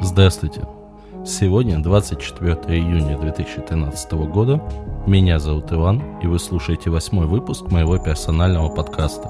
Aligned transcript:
Здравствуйте! 0.00 0.77
Сегодня 1.28 1.78
24 1.78 2.54
июня 2.78 3.18
2013 3.18 4.12
года. 4.12 4.62
Меня 5.06 5.38
зовут 5.38 5.70
Иван, 5.70 6.02
и 6.22 6.26
вы 6.26 6.38
слушаете 6.38 6.88
восьмой 6.88 7.26
выпуск 7.26 7.70
моего 7.70 7.98
персонального 7.98 8.70
подкаста. 8.70 9.28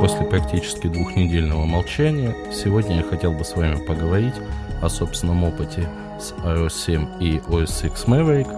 После 0.00 0.24
практически 0.26 0.86
двухнедельного 0.86 1.64
молчания, 1.64 2.36
сегодня 2.52 2.98
я 2.98 3.02
хотел 3.02 3.32
бы 3.32 3.44
с 3.44 3.56
вами 3.56 3.84
поговорить 3.84 4.34
о 4.80 4.88
собственном 4.88 5.42
опыте 5.42 5.88
с 6.20 6.32
iOS 6.44 6.70
7 6.70 7.06
и 7.20 7.38
OS 7.48 7.86
X 7.86 8.04
Maverick, 8.06 8.48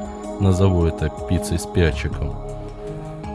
назову 0.41 0.87
это 0.87 1.11
пиццей 1.29 1.59
с 1.59 1.67
перчиком, 1.67 2.35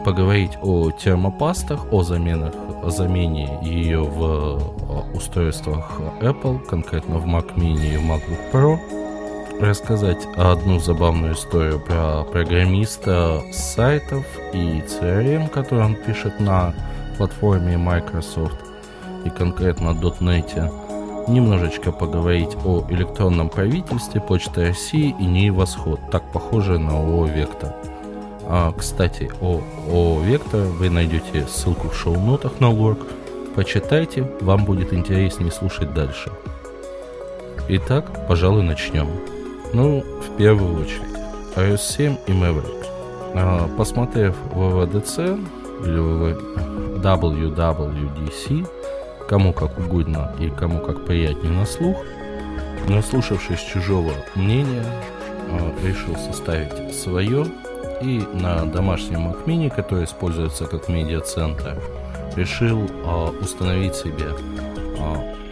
поговорить 0.04 0.52
о 0.62 0.90
термопастах, 0.90 1.92
о 1.92 2.02
заменах, 2.02 2.52
о 2.84 2.90
замене 2.90 3.58
ее 3.62 4.02
в 4.02 4.60
устройствах 5.14 6.00
Apple, 6.20 6.58
конкретно 6.66 7.18
в 7.18 7.26
Mac 7.26 7.54
Mini 7.56 7.94
и 7.94 7.96
в 7.96 8.02
MacBook 8.02 8.52
Pro, 8.52 8.78
рассказать 9.60 10.26
одну 10.36 10.78
забавную 10.78 11.34
историю 11.34 11.80
про 11.80 12.24
программиста 12.24 13.42
сайтов 13.52 14.24
и 14.52 14.82
CRM, 14.86 15.48
который 15.48 15.84
он 15.84 15.94
пишет 15.94 16.38
на 16.38 16.74
платформе 17.16 17.76
Microsoft 17.76 18.56
и 19.24 19.30
конкретно 19.30 19.90
.NET, 19.90 20.87
немножечко 21.28 21.92
поговорить 21.92 22.56
о 22.64 22.84
электронном 22.90 23.48
правительстве, 23.48 24.20
Почты 24.20 24.66
России 24.66 25.14
и 25.18 25.24
НИИ 25.24 25.50
Восход, 25.50 26.00
так 26.10 26.32
похоже 26.32 26.78
на 26.78 26.92
ООО 26.92 27.26
«Вектор». 27.26 27.74
А, 28.50 28.72
кстати, 28.72 29.30
о 29.40 29.60
ООО 29.88 30.22
«Вектор» 30.22 30.60
вы 30.62 30.90
найдете 30.90 31.46
ссылку 31.46 31.88
в 31.88 31.94
шоу-нотах 31.94 32.60
на 32.60 32.66
Work. 32.66 33.06
Почитайте, 33.54 34.30
вам 34.40 34.64
будет 34.64 34.92
интереснее 34.92 35.52
слушать 35.52 35.92
дальше. 35.92 36.30
Итак, 37.68 38.26
пожалуй, 38.26 38.62
начнем. 38.62 39.08
Ну, 39.74 40.02
в 40.02 40.36
первую 40.36 40.80
очередь, 40.80 41.02
iOS 41.56 41.78
7 41.78 42.16
и 42.26 42.32
Maverick. 42.32 42.86
А, 43.34 43.68
посмотрев 43.76 44.34
WWDC 44.54 45.38
WWDC, 46.98 48.66
кому 49.28 49.52
как 49.52 49.78
угодно 49.78 50.32
и 50.40 50.48
кому 50.48 50.80
как 50.80 51.04
приятнее 51.04 51.52
на 51.52 51.66
слух, 51.66 51.98
наслушавшись 52.88 53.60
чужого 53.60 54.12
мнения, 54.34 54.84
а, 55.50 55.86
решил 55.86 56.16
составить 56.16 56.94
свое 56.94 57.46
и 58.00 58.24
на 58.32 58.64
домашнем 58.64 59.28
Mini, 59.46 59.74
который 59.74 60.04
используется 60.04 60.66
как 60.66 60.88
медиацентр, 60.88 61.76
решил 62.36 62.88
а, 63.04 63.30
установить 63.40 63.94
себе 63.94 64.28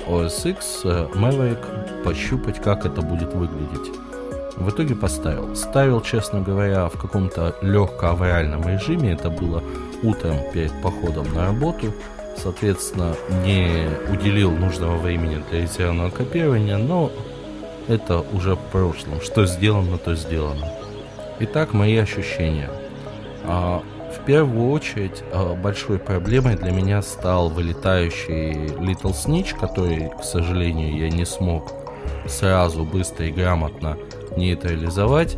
OS 0.06 0.50
X 0.50 0.84
Maverick, 0.84 2.02
пощупать, 2.02 2.60
как 2.62 2.86
это 2.86 3.02
будет 3.02 3.34
выглядеть. 3.34 3.92
В 4.56 4.70
итоге 4.70 4.94
поставил. 4.94 5.54
Ставил, 5.54 6.00
честно 6.00 6.40
говоря, 6.40 6.88
в 6.88 6.98
каком-то 6.98 7.54
легко-авриальном 7.60 8.66
режиме. 8.66 9.12
Это 9.12 9.28
было 9.28 9.62
утром 10.02 10.36
перед 10.52 10.72
походом 10.80 11.26
на 11.34 11.46
работу 11.46 11.92
соответственно, 12.36 13.14
не 13.44 13.88
уделил 14.10 14.50
нужного 14.50 14.96
времени 14.96 15.42
для 15.50 15.62
резервного 15.62 16.10
копирования, 16.10 16.76
но 16.76 17.10
это 17.88 18.24
уже 18.32 18.54
в 18.54 18.60
прошлом. 18.70 19.20
Что 19.20 19.46
сделано, 19.46 19.98
то 19.98 20.14
сделано. 20.14 20.66
Итак, 21.40 21.72
мои 21.72 21.96
ощущения. 21.96 22.70
А, 23.44 23.82
в 24.16 24.24
первую 24.24 24.70
очередь, 24.70 25.22
а, 25.32 25.54
большой 25.54 25.98
проблемой 25.98 26.56
для 26.56 26.70
меня 26.70 27.02
стал 27.02 27.48
вылетающий 27.48 28.66
Little 28.66 29.12
Snitch, 29.12 29.58
который, 29.58 30.10
к 30.18 30.24
сожалению, 30.24 30.96
я 30.96 31.10
не 31.10 31.24
смог 31.24 31.72
сразу, 32.26 32.84
быстро 32.84 33.26
и 33.26 33.32
грамотно 33.32 33.96
нейтрализовать. 34.36 35.36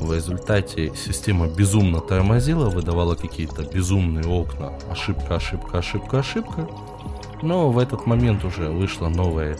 В 0.00 0.12
результате 0.12 0.92
система 0.94 1.48
безумно 1.48 2.00
тормозила, 2.00 2.70
выдавала 2.70 3.16
какие-то 3.16 3.62
безумные 3.62 4.26
окна. 4.26 4.72
Ошибка, 4.90 5.36
ошибка, 5.36 5.78
ошибка, 5.78 6.20
ошибка. 6.20 6.68
Но 7.42 7.70
в 7.70 7.78
этот 7.78 8.06
момент 8.06 8.44
уже 8.44 8.68
вышла 8.68 9.08
новая 9.08 9.58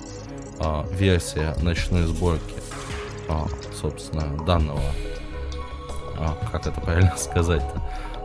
а, 0.61 0.87
версия 0.93 1.55
ночной 1.61 2.05
сборки, 2.05 2.55
а, 3.29 3.47
собственно, 3.81 4.37
данного, 4.45 4.81
а, 6.17 6.37
как 6.53 6.67
это 6.67 6.81
правильно 6.81 7.15
сказать-то, 7.19 7.83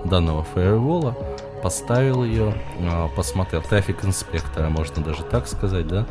данного 0.07 0.44
фаервола. 0.44 1.18
Поставил 1.63 2.24
ее, 2.24 2.53
а, 2.81 3.07
посмотрел 3.09 3.62
трафик 3.63 4.06
инспектора, 4.06 4.69
можно 4.69 5.03
даже 5.03 5.24
так 5.24 5.47
сказать, 5.47 5.88
да, 5.88 6.06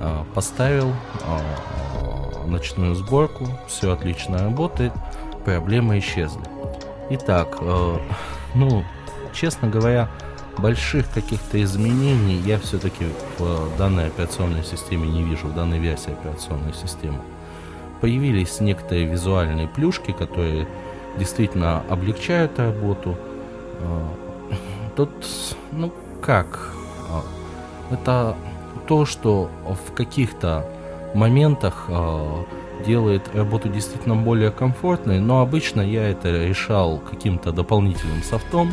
а, 0.00 0.26
поставил 0.34 0.92
а, 1.22 2.46
ночную 2.46 2.94
сборку, 2.94 3.46
все 3.68 3.92
отлично 3.92 4.38
работает 4.38 4.92
проблемы 5.46 6.00
исчезли. 6.00 6.42
Итак, 7.10 7.58
э, 7.60 7.96
ну, 8.56 8.84
честно 9.32 9.68
говоря, 9.68 10.08
больших 10.58 11.08
каких-то 11.10 11.62
изменений 11.62 12.42
я 12.44 12.58
все-таки 12.58 13.06
в 13.38 13.78
данной 13.78 14.08
операционной 14.08 14.64
системе 14.64 15.06
не 15.08 15.22
вижу, 15.22 15.46
в 15.46 15.54
данной 15.54 15.78
версии 15.78 16.10
операционной 16.10 16.74
системы. 16.74 17.20
Появились 18.00 18.60
некоторые 18.60 19.06
визуальные 19.06 19.68
плюшки, 19.68 20.10
которые 20.10 20.66
действительно 21.16 21.84
облегчают 21.88 22.58
работу. 22.58 23.16
Э, 23.78 24.02
тут, 24.96 25.10
ну 25.70 25.92
как, 26.20 26.72
э, 27.90 27.94
это 27.94 28.36
то, 28.88 29.06
что 29.06 29.48
в 29.64 29.92
каких-то 29.92 30.68
моментах 31.14 31.84
э, 31.88 32.44
делает 32.84 33.34
работу 33.34 33.68
действительно 33.68 34.16
более 34.16 34.50
комфортной, 34.50 35.20
но 35.20 35.40
обычно 35.40 35.80
я 35.80 36.08
это 36.08 36.30
решал 36.46 36.98
каким-то 36.98 37.52
дополнительным 37.52 38.22
софтом. 38.22 38.72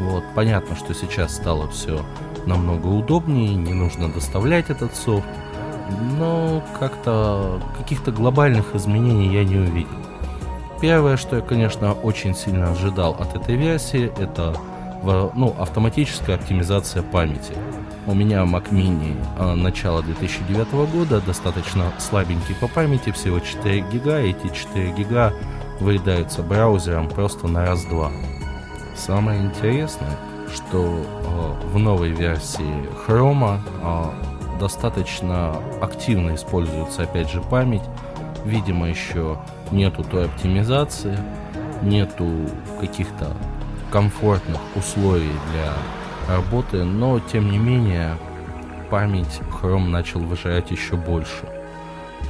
Вот, 0.00 0.24
понятно, 0.34 0.74
что 0.76 0.94
сейчас 0.94 1.36
стало 1.36 1.68
все 1.68 2.04
намного 2.46 2.88
удобнее, 2.88 3.54
не 3.54 3.72
нужно 3.72 4.08
доставлять 4.08 4.70
этот 4.70 4.96
софт, 4.96 5.26
но 6.18 6.62
как-то 6.78 7.60
каких-то 7.78 8.10
глобальных 8.10 8.74
изменений 8.74 9.32
я 9.32 9.44
не 9.44 9.56
увидел. 9.56 9.90
Первое, 10.80 11.16
что 11.16 11.36
я, 11.36 11.42
конечно, 11.42 11.92
очень 11.92 12.34
сильно 12.34 12.72
ожидал 12.72 13.16
от 13.20 13.36
этой 13.36 13.54
версии, 13.54 14.10
это 14.18 14.56
ну, 15.02 15.54
автоматическая 15.58 16.36
оптимизация 16.36 17.02
памяти. 17.02 17.54
У 18.04 18.14
меня 18.14 18.42
Mac 18.42 18.70
Mini 18.70 19.16
а, 19.38 19.54
начала 19.54 20.02
2009 20.02 20.72
года, 20.92 21.20
достаточно 21.20 21.92
слабенький 21.98 22.56
по 22.56 22.66
памяти, 22.66 23.12
всего 23.12 23.38
4 23.38 23.80
гига, 23.92 24.18
эти 24.18 24.48
4 24.52 24.90
гига 24.92 25.32
выедаются 25.78 26.42
браузером 26.42 27.08
просто 27.08 27.46
на 27.46 27.64
раз-два. 27.64 28.10
Самое 28.96 29.40
интересное, 29.40 30.16
что 30.52 30.84
э, 30.84 31.68
в 31.68 31.78
новой 31.78 32.10
версии 32.10 32.88
Chrome 33.06 33.60
э, 33.82 34.58
достаточно 34.58 35.56
активно 35.80 36.34
используется 36.34 37.02
опять 37.02 37.30
же 37.30 37.40
память. 37.40 37.82
Видимо, 38.44 38.88
еще 38.88 39.38
нету 39.70 40.02
той 40.02 40.26
оптимизации, 40.26 41.16
нету 41.82 42.28
каких-то 42.80 43.28
комфортных 43.92 44.60
условий 44.74 45.32
для 45.52 45.72
работы, 46.36 46.84
но 46.84 47.20
тем 47.20 47.50
не 47.50 47.58
менее 47.58 48.16
память 48.90 49.40
Chrome 49.50 49.88
начал 49.88 50.20
выжирать 50.20 50.70
еще 50.70 50.96
больше. 50.96 51.48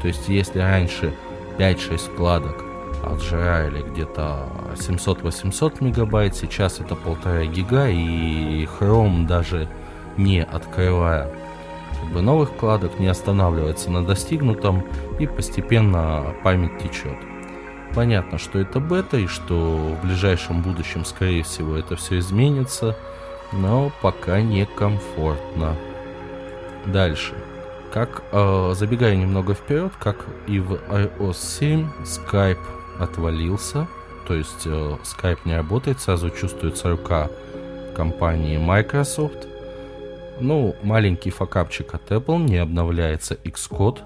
То 0.00 0.08
есть 0.08 0.28
если 0.28 0.60
раньше 0.60 1.14
5-6 1.58 2.12
вкладок 2.12 2.64
отжирали 3.04 3.82
где-то 3.82 4.49
700-800 4.75 5.82
мегабайт, 5.84 6.37
сейчас 6.37 6.81
это 6.81 6.94
полтора 6.94 7.44
гига, 7.46 7.88
и 7.88 8.64
Chrome 8.66 9.26
даже 9.26 9.69
не 10.16 10.43
открывая 10.43 11.31
как 12.00 12.12
бы 12.12 12.20
новых 12.20 12.50
вкладок, 12.50 12.98
не 12.98 13.06
останавливается 13.06 13.90
на 13.90 14.05
достигнутом, 14.05 14.84
и 15.19 15.26
постепенно 15.26 16.34
память 16.43 16.78
течет. 16.78 17.16
Понятно, 17.94 18.38
что 18.38 18.58
это 18.58 18.81
бета 18.81 19.19
и 19.19 19.26
что 19.26 19.55
в 19.55 20.05
ближайшем 20.05 20.62
будущем, 20.62 21.05
скорее 21.05 21.43
всего, 21.43 21.76
это 21.76 21.94
все 21.96 22.19
изменится, 22.19 22.96
но 23.52 23.93
пока 24.02 24.40
некомфортно. 24.40 25.76
Дальше. 26.87 27.34
Как, 27.93 28.22
э, 28.32 28.72
забегая 28.75 29.14
немного 29.16 29.54
вперед, 29.54 29.93
как 30.00 30.25
и 30.46 30.58
в 30.58 30.75
iOS 30.75 31.34
7, 31.34 31.88
Skype 32.04 32.58
отвалился, 32.99 33.87
то 34.26 34.34
есть 34.34 34.66
э, 34.66 34.96
Skype 35.02 35.40
не 35.44 35.56
работает, 35.56 36.00
сразу 36.00 36.31
чувствуется 36.31 36.90
рука 36.90 37.28
компании 37.94 38.56
Microsoft. 38.56 39.46
Ну, 40.40 40.75
маленький 40.82 41.31
факапчик 41.31 41.94
от 41.94 42.10
Apple, 42.10 42.43
не 42.43 42.56
обновляется 42.56 43.34
Xcode. 43.34 43.98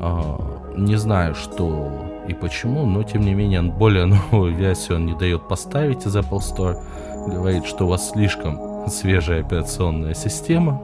Э, 0.00 0.76
не 0.76 0.96
знаю, 0.96 1.34
что 1.34 1.92
и 2.28 2.34
почему, 2.34 2.86
но 2.86 3.02
тем 3.02 3.22
не 3.22 3.34
менее 3.34 3.62
более 3.62 4.06
новую 4.32 4.54
версию 4.54 4.96
он 4.96 5.06
не 5.06 5.14
дает 5.14 5.46
поставить 5.48 6.06
из 6.06 6.16
Apple 6.16 6.40
Store. 6.40 6.82
Говорит, 7.26 7.66
что 7.66 7.84
у 7.84 7.88
вас 7.88 8.10
слишком 8.10 8.67
свежая 8.90 9.40
операционная 9.40 10.14
система. 10.14 10.82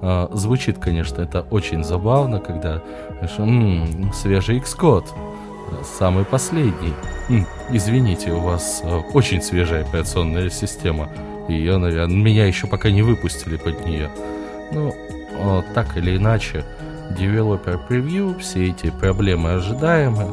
А, 0.00 0.28
звучит, 0.32 0.78
конечно, 0.78 1.22
это 1.22 1.46
очень 1.50 1.84
забавно, 1.84 2.40
когда 2.40 2.82
м-м, 3.38 4.12
свежий 4.12 4.58
Xcode, 4.58 5.06
самый 5.84 6.24
последний. 6.24 6.94
М, 7.28 7.46
извините, 7.70 8.32
у 8.32 8.40
вас 8.40 8.82
а, 8.84 8.98
очень 9.12 9.42
свежая 9.42 9.82
операционная 9.84 10.50
система. 10.50 11.08
Ее, 11.48 11.76
наверное, 11.76 12.16
меня 12.16 12.46
еще 12.46 12.66
пока 12.66 12.90
не 12.90 13.02
выпустили 13.02 13.56
под 13.56 13.84
нее. 13.86 14.10
Ну, 14.72 14.94
а, 15.38 15.62
так 15.74 15.96
или 15.96 16.16
иначе, 16.16 16.64
Developer 17.10 17.78
Preview, 17.88 18.38
все 18.38 18.70
эти 18.70 18.90
проблемы 18.90 19.52
ожидаемые. 19.52 20.30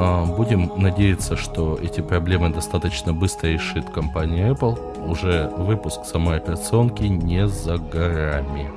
А, 0.00 0.24
будем 0.24 0.70
надеяться, 0.76 1.36
что 1.36 1.76
эти 1.82 2.00
проблемы 2.00 2.50
достаточно 2.50 3.12
быстро 3.12 3.48
решит 3.48 3.90
компания 3.90 4.52
Apple. 4.52 5.04
Уже 5.04 5.50
выпуск 5.56 6.04
самой 6.04 6.36
операционки 6.36 7.02
не 7.02 7.48
за 7.48 7.78
горами. 7.78 8.70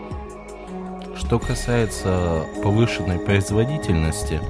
Что 1.15 1.37
касается 1.37 2.41
повышенной 2.63 3.19
производительности, 3.19 4.41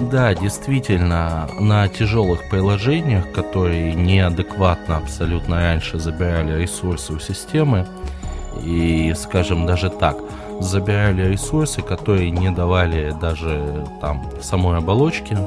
да, 0.00 0.34
действительно, 0.34 1.48
на 1.60 1.86
тяжелых 1.86 2.50
приложениях, 2.50 3.30
которые 3.30 3.94
неадекватно 3.94 4.96
абсолютно 4.96 5.56
раньше 5.56 6.00
забирали 6.00 6.60
ресурсы 6.60 7.12
у 7.12 7.20
системы, 7.20 7.86
и, 8.64 9.14
скажем, 9.16 9.66
даже 9.66 9.88
так, 9.88 10.16
забирали 10.58 11.30
ресурсы, 11.30 11.80
которые 11.80 12.30
не 12.30 12.50
давали 12.50 13.14
даже 13.20 13.86
там 14.00 14.28
самой 14.40 14.78
оболочке 14.78 15.38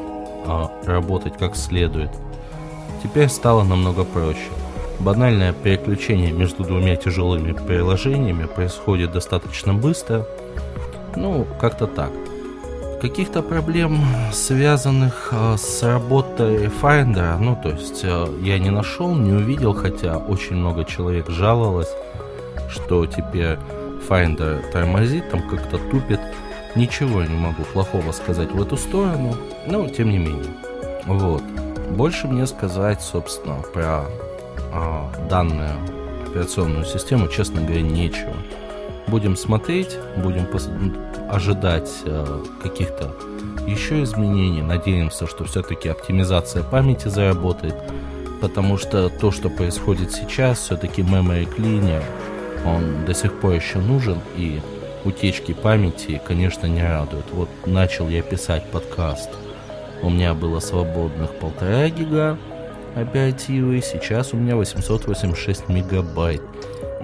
а, 0.46 0.72
работать 0.86 1.38
как 1.38 1.56
следует. 1.56 2.12
Теперь 3.04 3.30
стало 3.30 3.64
намного 3.64 4.04
проще. 4.04 4.50
Банальное 5.00 5.54
переключение 5.54 6.32
между 6.32 6.64
двумя 6.64 6.96
тяжелыми 6.96 7.52
приложениями 7.52 8.46
происходит 8.46 9.12
достаточно 9.12 9.74
быстро. 9.74 10.26
Ну, 11.16 11.46
как-то 11.60 11.88
так. 11.88 12.12
Каких-то 13.02 13.42
проблем, 13.42 14.00
связанных 14.32 15.30
э, 15.32 15.58
с 15.58 15.84
работой 15.84 16.68
Finder, 16.82 17.38
ну, 17.38 17.58
то 17.62 17.70
есть 17.70 18.02
э, 18.04 18.28
я 18.42 18.58
не 18.58 18.70
нашел, 18.70 19.14
не 19.14 19.34
увидел, 19.34 19.74
хотя 19.74 20.18
очень 20.18 20.56
много 20.56 20.86
человек 20.86 21.30
жаловалось, 21.30 21.94
что 22.70 23.06
теперь 23.06 23.58
Finder 24.08 24.62
тормозит, 24.72 25.30
там 25.30 25.48
как-то 25.48 25.78
тупит. 25.78 26.20
Ничего 26.76 27.24
не 27.24 27.36
могу 27.36 27.64
плохого 27.64 28.12
сказать 28.12 28.52
в 28.52 28.62
эту 28.62 28.76
сторону, 28.76 29.36
но 29.66 29.88
тем 29.88 30.10
не 30.10 30.18
менее. 30.18 30.54
Вот. 31.06 31.42
Больше 31.92 32.28
мне 32.28 32.46
сказать, 32.48 33.02
собственно, 33.02 33.62
про 33.74 34.06
а, 34.74 35.10
данную 35.30 35.72
операционную 36.28 36.84
систему, 36.84 37.30
честно 37.30 37.62
говоря, 37.62 37.82
нечего. 37.82 38.34
Будем 39.08 39.38
смотреть, 39.38 39.98
будем 40.18 40.44
пос- 40.44 41.30
ожидать 41.30 41.90
а, 42.06 42.44
каких-то 42.62 43.16
еще 43.66 44.04
изменений. 44.04 44.62
Надеемся, 44.62 45.28
что 45.28 45.46
все-таки 45.46 45.88
оптимизация 45.88 46.62
памяти 46.64 47.08
заработает, 47.08 47.76
потому 48.42 48.78
что 48.78 49.10
то, 49.10 49.32
что 49.32 49.50
происходит 49.50 50.12
сейчас, 50.12 50.60
все-таки 50.60 51.04
memory 51.04 51.48
cleaner, 51.56 52.04
он 52.66 53.06
до 53.06 53.14
сих 53.14 53.40
пор 53.40 53.54
еще 53.54 53.78
нужен, 53.78 54.20
и 54.36 54.60
утечки 55.06 55.54
памяти, 55.54 56.22
конечно, 56.26 56.66
не 56.66 56.84
радуют. 56.84 57.26
Вот 57.32 57.50
начал 57.66 58.10
я 58.10 58.22
писать 58.22 58.66
подкаст. 58.72 59.30
У 60.02 60.10
меня 60.10 60.34
было 60.34 60.60
свободных 60.60 61.32
полтора 61.36 61.90
гига 61.90 62.38
оперативы, 62.96 63.82
сейчас 63.82 64.34
у 64.34 64.38
меня 64.38 64.56
886 64.56 65.70
мегабайт. 65.70 66.42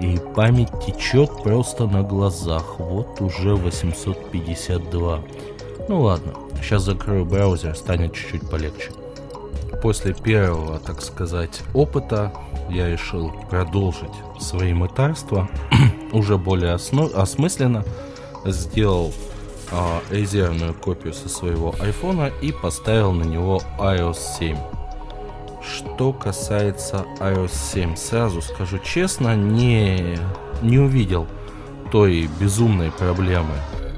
И 0.00 0.18
память 0.34 0.70
течет 0.84 1.30
просто 1.42 1.86
на 1.86 2.02
глазах. 2.02 2.78
Вот 2.78 3.20
уже 3.20 3.54
852. 3.54 5.20
Ну 5.88 6.00
ладно, 6.00 6.32
сейчас 6.60 6.82
закрою 6.82 7.24
браузер, 7.24 7.76
станет 7.76 8.14
чуть-чуть 8.14 8.50
полегче. 8.50 8.90
После 9.82 10.14
первого, 10.14 10.78
так 10.78 11.02
сказать, 11.02 11.62
опыта 11.74 12.32
я 12.70 12.88
решил 12.88 13.32
продолжить 13.50 14.12
свои 14.40 14.72
мытарства 14.72 15.48
уже 16.12 16.38
более 16.38 16.74
осно- 16.74 17.10
осмысленно. 17.14 17.84
Сделал 18.44 19.12
э, 19.70 20.00
резервную 20.10 20.74
копию 20.74 21.14
со 21.14 21.28
своего 21.28 21.74
айфона 21.80 22.30
и 22.40 22.52
поставил 22.52 23.12
на 23.12 23.24
него 23.24 23.62
iOS 23.78 24.18
7. 24.38 24.56
Что 25.62 26.12
касается 26.12 27.04
iOS 27.20 27.52
7, 27.72 27.96
сразу 27.96 28.42
скажу 28.42 28.78
честно, 28.78 29.36
не, 29.36 30.18
не 30.60 30.78
увидел 30.78 31.26
той 31.92 32.28
безумной 32.40 32.90
проблемы 32.90 33.54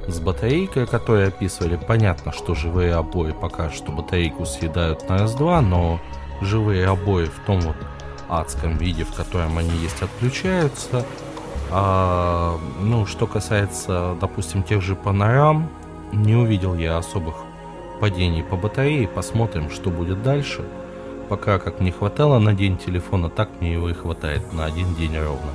с 0.07 0.21
батарейкой, 0.21 0.87
которую 0.87 1.29
описывали. 1.29 1.77
Понятно, 1.77 2.33
что 2.33 2.55
живые 2.55 2.95
обои 2.95 3.33
пока 3.33 3.71
что 3.71 3.93
батарейку 3.93 4.45
съедают 4.45 5.09
на 5.09 5.19
раз-два, 5.19 5.61
но 5.63 6.01
живые 6.43 6.87
обои 6.87 7.27
в 7.27 7.47
том 7.47 7.61
вот 7.61 7.77
адском 8.29 8.77
виде, 8.77 9.05
в 9.05 9.15
котором 9.15 9.59
они 9.59 9.71
есть, 9.79 10.03
отключаются. 10.03 11.07
А, 11.71 12.59
ну, 12.81 13.07
что 13.07 13.27
касается, 13.27 14.17
допустим, 14.21 14.63
тех 14.63 14.83
же 14.83 14.95
панорам, 14.95 15.69
не 16.13 16.35
увидел 16.35 16.75
я 16.75 16.99
особых 16.99 17.35
падений 18.01 18.43
по 18.43 18.57
батарее. 18.57 19.09
Посмотрим, 19.09 19.71
что 19.71 19.91
будет 19.91 20.23
дальше. 20.23 20.65
Пока 21.29 21.59
как 21.59 21.81
не 21.81 21.91
хватало 21.91 22.39
на 22.39 22.53
день 22.53 22.77
телефона, 22.77 23.31
так 23.31 23.49
мне 23.61 23.73
его 23.73 23.89
и 23.89 23.95
хватает 23.95 24.53
на 24.53 24.67
один 24.67 24.95
день 24.95 25.17
ровно. 25.19 25.51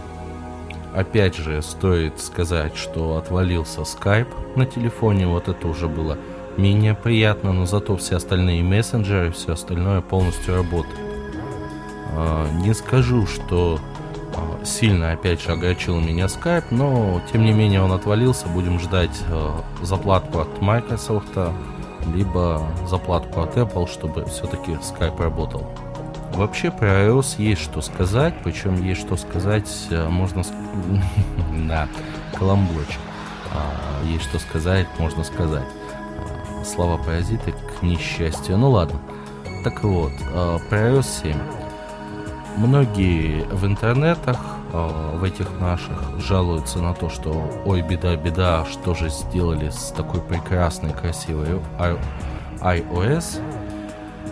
Опять 0.95 1.35
же, 1.35 1.61
стоит 1.61 2.19
сказать, 2.19 2.75
что 2.75 3.17
отвалился 3.17 3.81
Skype 3.81 4.57
на 4.57 4.65
телефоне, 4.65 5.27
вот 5.27 5.47
это 5.47 5.67
уже 5.67 5.87
было 5.87 6.17
менее 6.57 6.95
приятно, 6.95 7.53
но 7.53 7.65
зато 7.65 7.95
все 7.97 8.15
остальные 8.15 8.63
мессенджеры, 8.63 9.31
все 9.31 9.53
остальное 9.53 10.01
полностью 10.01 10.55
работает. 10.55 10.99
А, 12.15 12.49
не 12.61 12.73
скажу, 12.73 13.27
что 13.27 13.79
сильно 14.63 15.11
опять 15.11 15.41
же 15.41 15.51
огорчил 15.51 15.99
меня 15.99 16.25
Skype, 16.25 16.65
но 16.71 17.21
тем 17.31 17.43
не 17.43 17.51
менее 17.51 17.81
он 17.81 17.91
отвалился. 17.91 18.47
Будем 18.47 18.79
ждать 18.79 19.17
а, 19.29 19.61
заплатку 19.81 20.39
от 20.39 20.61
Microsoft, 20.61 21.29
либо 22.13 22.61
заплатку 22.87 23.41
от 23.41 23.57
Apple, 23.57 23.89
чтобы 23.89 24.25
все-таки 24.25 24.71
Skype 24.73 25.21
работал. 25.21 25.67
Вообще 26.33 26.71
про 26.71 27.07
iOS 27.07 27.35
есть 27.37 27.61
что 27.61 27.81
сказать, 27.81 28.33
причем 28.43 28.81
есть 28.83 29.01
что 29.01 29.17
сказать, 29.17 29.67
можно... 29.89 30.43
Да, 31.67 31.87
каламбурчик. 32.37 32.99
Есть 34.05 34.25
что 34.25 34.39
сказать, 34.39 34.87
можно 34.99 35.23
сказать. 35.23 35.67
Слова 36.63 36.97
паразиты 36.97 37.51
к 37.51 37.81
несчастью. 37.81 38.57
Ну 38.57 38.69
ладно. 38.69 38.99
Так 39.63 39.83
вот, 39.83 40.13
про 40.69 40.77
iOS 40.77 41.07
7. 41.23 41.58
Многие 42.59 43.45
в 43.53 43.65
интернетах, 43.65 44.37
в 44.73 45.23
этих 45.23 45.47
наших, 45.61 46.19
жалуются 46.19 46.79
на 46.79 46.93
то, 46.93 47.09
что 47.09 47.49
ой, 47.65 47.81
беда, 47.81 48.17
беда, 48.17 48.65
что 48.65 48.93
же 48.93 49.07
сделали 49.07 49.69
с 49.69 49.93
такой 49.95 50.19
прекрасной, 50.19 50.91
красивой 50.91 51.61
iOS. 52.61 53.41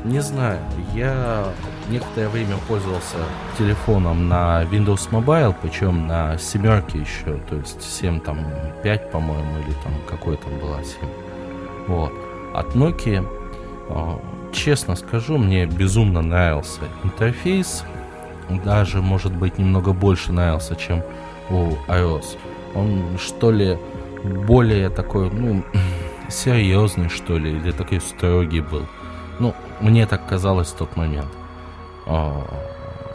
Не 0.03 0.19
знаю, 0.19 0.59
я 0.93 1.45
некоторое 1.89 2.27
время 2.27 2.57
пользовался 2.67 3.15
телефоном 3.57 4.27
на 4.27 4.63
Windows 4.63 5.09
Mobile, 5.09 5.55
причем 5.61 6.05
на 6.07 6.37
семерке 6.37 6.99
еще, 6.99 7.37
то 7.49 7.55
есть 7.55 7.81
7 7.81 8.19
там 8.19 8.39
5, 8.83 9.09
по-моему, 9.09 9.57
или 9.65 9.73
там 9.83 9.93
какой 10.05 10.35
там 10.35 10.51
была 10.59 10.83
7. 10.83 10.99
Вот. 11.87 12.11
От 12.53 12.75
Nokia, 12.75 13.25
честно 14.51 14.97
скажу, 14.97 15.37
мне 15.37 15.65
безумно 15.65 16.21
нравился 16.21 16.81
интерфейс, 17.05 17.85
даже, 18.49 19.01
может 19.01 19.35
быть, 19.35 19.57
немного 19.57 19.93
больше 19.93 20.31
нравился, 20.31 20.75
чем 20.75 21.03
у 21.49 21.73
iOS. 21.87 22.37
Он, 22.75 23.17
что 23.17 23.51
ли, 23.51 23.77
более 24.23 24.89
такой, 24.89 25.29
ну, 25.31 25.63
серьезный, 26.29 27.09
что 27.09 27.37
ли, 27.37 27.51
или 27.51 27.71
такой 27.71 28.01
строгий 28.01 28.61
был. 28.61 28.85
Ну, 29.39 29.53
Мне 29.79 30.05
так 30.07 30.27
казалось 30.27 30.69
в 30.69 30.77
тот 30.77 30.95
момент. 30.95 31.27
А, 32.05 32.43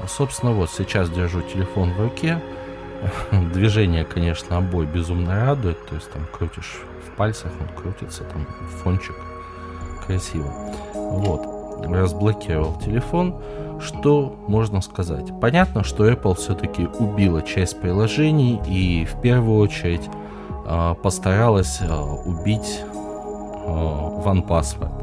собственно, 0.06 0.52
вот 0.52 0.70
сейчас 0.70 1.10
держу 1.10 1.42
телефон 1.42 1.92
в 1.92 2.00
руке. 2.00 2.40
Движение, 3.52 4.04
конечно, 4.04 4.58
обои 4.58 4.86
безумно 4.86 5.46
радует. 5.46 5.84
То 5.86 5.94
есть 5.96 6.10
там 6.12 6.26
крутишь 6.32 6.80
в 7.06 7.16
пальцах, 7.16 7.50
он 7.60 7.68
крутится, 7.74 8.24
там 8.24 8.46
фончик. 8.82 9.16
Красиво. 10.06 10.52
Вот. 10.94 11.86
Разблокировал 11.86 12.78
телефон. 12.78 13.42
Что 13.82 14.36
можно 14.46 14.80
сказать? 14.80 15.32
Понятно, 15.40 15.82
что 15.82 16.08
Apple 16.08 16.36
все-таки 16.36 16.86
убила 16.86 17.42
часть 17.42 17.80
приложений 17.80 18.60
и 18.68 19.04
в 19.04 19.20
первую 19.20 19.58
очередь 19.58 20.08
э, 20.66 20.94
постаралась 21.02 21.80
э, 21.80 21.92
убить 21.92 22.80
э, 22.80 23.66
OnePassword. 23.66 25.00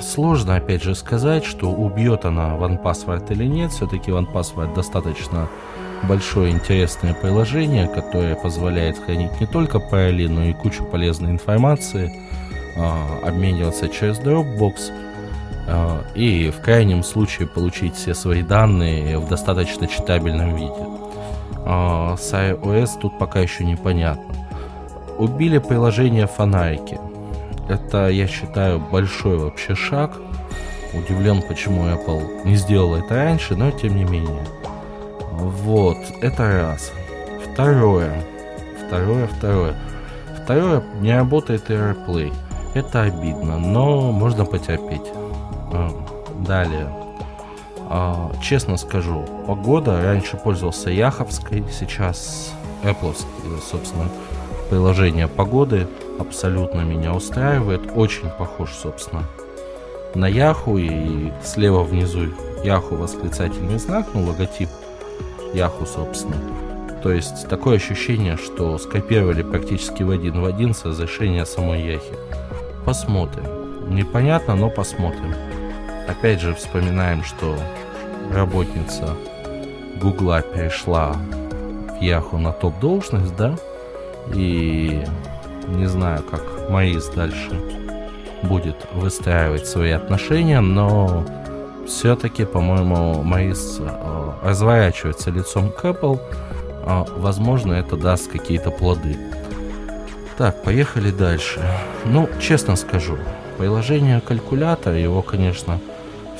Сложно, 0.00 0.56
опять 0.56 0.82
же, 0.82 0.96
сказать, 0.96 1.44
что 1.44 1.70
убьет 1.70 2.24
она 2.24 2.56
OnePassword 2.56 3.32
или 3.32 3.46
нет. 3.46 3.70
Все-таки 3.70 4.10
OnePassword 4.10 4.74
достаточно 4.74 5.48
большое 6.08 6.50
интересное 6.50 7.14
приложение, 7.14 7.86
которое 7.86 8.34
позволяет 8.34 8.98
хранить 8.98 9.40
не 9.40 9.46
только 9.46 9.78
пароли, 9.78 10.26
но 10.26 10.42
и 10.42 10.52
кучу 10.52 10.84
полезной 10.84 11.30
информации, 11.30 12.12
обмениваться 13.24 13.88
через 13.88 14.18
Dropbox 14.18 14.90
и 16.14 16.50
в 16.50 16.60
крайнем 16.62 17.02
случае 17.02 17.48
получить 17.48 17.94
все 17.94 18.14
свои 18.14 18.42
данные 18.42 19.18
в 19.18 19.28
достаточно 19.28 19.86
читабельном 19.86 20.56
виде. 20.56 20.86
С 21.64 22.32
iOS 22.32 23.00
тут 23.00 23.18
пока 23.18 23.40
еще 23.40 23.64
непонятно. 23.64 24.34
Убили 25.18 25.58
приложение 25.58 26.26
фонарики– 26.26 26.98
это, 27.68 28.08
я 28.08 28.26
считаю, 28.26 28.80
большой 28.80 29.38
вообще 29.38 29.74
шаг. 29.74 30.12
Удивлен, 30.92 31.42
почему 31.42 31.84
Apple 31.84 32.44
не 32.44 32.56
сделала 32.56 32.96
это 32.96 33.14
раньше, 33.14 33.56
но 33.56 33.70
тем 33.70 33.96
не 33.96 34.04
менее. 34.04 34.44
Вот, 35.32 35.96
это 36.20 36.42
раз. 36.42 36.92
Второе. 37.52 38.24
Второе, 38.86 39.26
второе. 39.26 39.74
Второе, 40.42 40.82
не 41.00 41.16
работает 41.16 41.70
AirPlay. 41.70 42.32
Это 42.74 43.02
обидно, 43.02 43.58
но 43.58 44.12
можно 44.12 44.44
потерпеть. 44.44 45.00
А, 45.72 45.90
далее. 46.46 46.88
А, 47.88 48.32
честно 48.42 48.76
скажу, 48.76 49.24
погода, 49.46 50.02
раньше 50.02 50.36
пользовался 50.36 50.90
Яховской, 50.90 51.64
сейчас 51.70 52.52
Apple, 52.82 53.16
собственно, 53.62 54.08
приложение 54.70 55.28
погоды 55.28 55.86
абсолютно 56.18 56.80
меня 56.80 57.12
устраивает. 57.12 57.92
Очень 57.94 58.30
похож, 58.30 58.72
собственно, 58.72 59.24
на 60.14 60.26
Яху. 60.26 60.78
И 60.78 61.30
слева 61.44 61.82
внизу 61.82 62.28
Яху 62.64 62.96
восклицательный 62.96 63.78
знак, 63.78 64.08
ну, 64.14 64.24
логотип 64.24 64.68
Яху, 65.52 65.84
собственно. 65.84 66.36
То 67.02 67.12
есть 67.12 67.48
такое 67.48 67.76
ощущение, 67.76 68.36
что 68.36 68.78
скопировали 68.78 69.42
практически 69.42 70.02
в 70.02 70.10
один 70.10 70.40
в 70.40 70.44
один 70.44 70.72
с 70.72 70.84
разрешения 70.84 71.44
самой 71.44 71.82
Яхи. 71.82 72.14
Посмотрим. 72.84 73.44
Непонятно, 73.94 74.54
но 74.54 74.70
посмотрим. 74.70 75.34
Опять 76.08 76.40
же 76.40 76.54
вспоминаем, 76.54 77.22
что 77.22 77.56
работница 78.32 79.16
Гугла 80.00 80.42
перешла 80.42 81.12
в 81.12 82.02
Яху 82.02 82.38
на 82.38 82.52
топ-должность, 82.52 83.36
да? 83.36 83.56
И 84.34 85.04
не 85.68 85.86
знаю, 85.86 86.22
как 86.22 86.70
Маис 86.70 87.06
дальше 87.08 87.50
будет 88.42 88.76
выстраивать 88.94 89.66
свои 89.66 89.92
отношения, 89.92 90.60
но 90.60 91.24
все-таки, 91.86 92.44
по-моему, 92.44 93.22
Маис 93.22 93.78
э, 93.80 94.32
разворачивается 94.42 95.30
лицом 95.30 95.70
к 95.70 95.84
Apple. 95.84 96.20
Э, 96.84 97.04
возможно, 97.16 97.74
это 97.74 97.96
даст 97.96 98.30
какие-то 98.30 98.70
плоды. 98.70 99.16
Так, 100.38 100.62
поехали 100.62 101.10
дальше. 101.10 101.60
Ну, 102.04 102.28
честно 102.40 102.76
скажу, 102.76 103.18
приложение 103.58 104.20
калькулятор, 104.20 104.94
его, 104.94 105.22
конечно, 105.22 105.78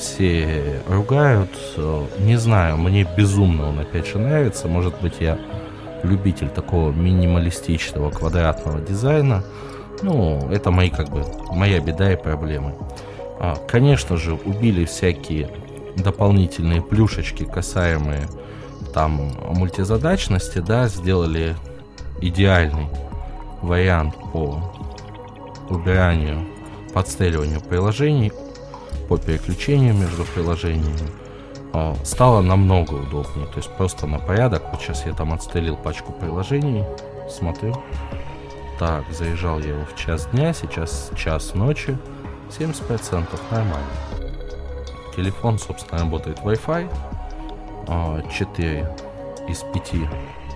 все 0.03 0.81
ругают. 0.87 1.49
Э, 1.77 2.05
не 2.19 2.35
знаю, 2.35 2.77
мне 2.77 3.07
безумно 3.17 3.69
он 3.69 3.79
опять 3.79 4.07
же 4.07 4.19
нравится. 4.19 4.67
Может 4.67 4.93
быть, 5.01 5.15
я 5.19 5.39
любитель 6.03 6.49
такого 6.49 6.91
минималистичного 6.91 8.11
квадратного 8.11 8.81
дизайна. 8.81 9.43
Ну, 10.01 10.49
это 10.51 10.71
мои 10.71 10.89
как 10.89 11.09
бы 11.09 11.25
моя 11.51 11.79
беда 11.79 12.11
и 12.11 12.15
проблемы. 12.15 12.75
А, 13.39 13.55
конечно 13.67 14.17
же, 14.17 14.33
убили 14.33 14.85
всякие 14.85 15.49
дополнительные 15.95 16.81
плюшечки, 16.81 17.45
касаемые 17.45 18.27
там 18.93 19.31
мультизадачности, 19.49 20.59
да, 20.59 20.87
сделали 20.87 21.55
идеальный 22.21 22.87
вариант 23.61 24.15
по 24.31 24.61
убиранию, 25.69 26.45
подстреливанию 26.93 27.61
приложений, 27.61 28.33
по 29.07 29.17
переключению 29.17 29.93
между 29.93 30.23
приложениями. 30.25 31.09
А, 31.73 31.95
стало 32.03 32.41
намного 32.41 32.93
удобнее. 32.93 33.47
То 33.47 33.57
есть 33.57 33.69
просто 33.71 34.05
на 34.05 34.19
порядок. 34.19 34.63
Вот 34.71 34.81
сейчас 34.81 35.05
я 35.05 35.13
там 35.13 35.33
отстрелил 35.33 35.75
пачку 35.75 36.11
приложений. 36.13 36.85
Смотрю. 37.29 37.75
Так, 38.79 39.05
заезжал 39.11 39.59
я 39.59 39.69
его 39.69 39.85
в 39.85 39.95
час 39.95 40.27
дня, 40.27 40.53
сейчас 40.53 41.11
час 41.15 41.55
ночи. 41.55 41.97
70% 42.49 43.25
нормально. 43.49 43.87
Телефон, 45.15 45.57
собственно, 45.57 46.01
работает 46.01 46.39
Wi-Fi. 46.39 46.89
4 48.31 48.87
а, 48.87 49.49
из 49.49 49.63
5 49.73 49.93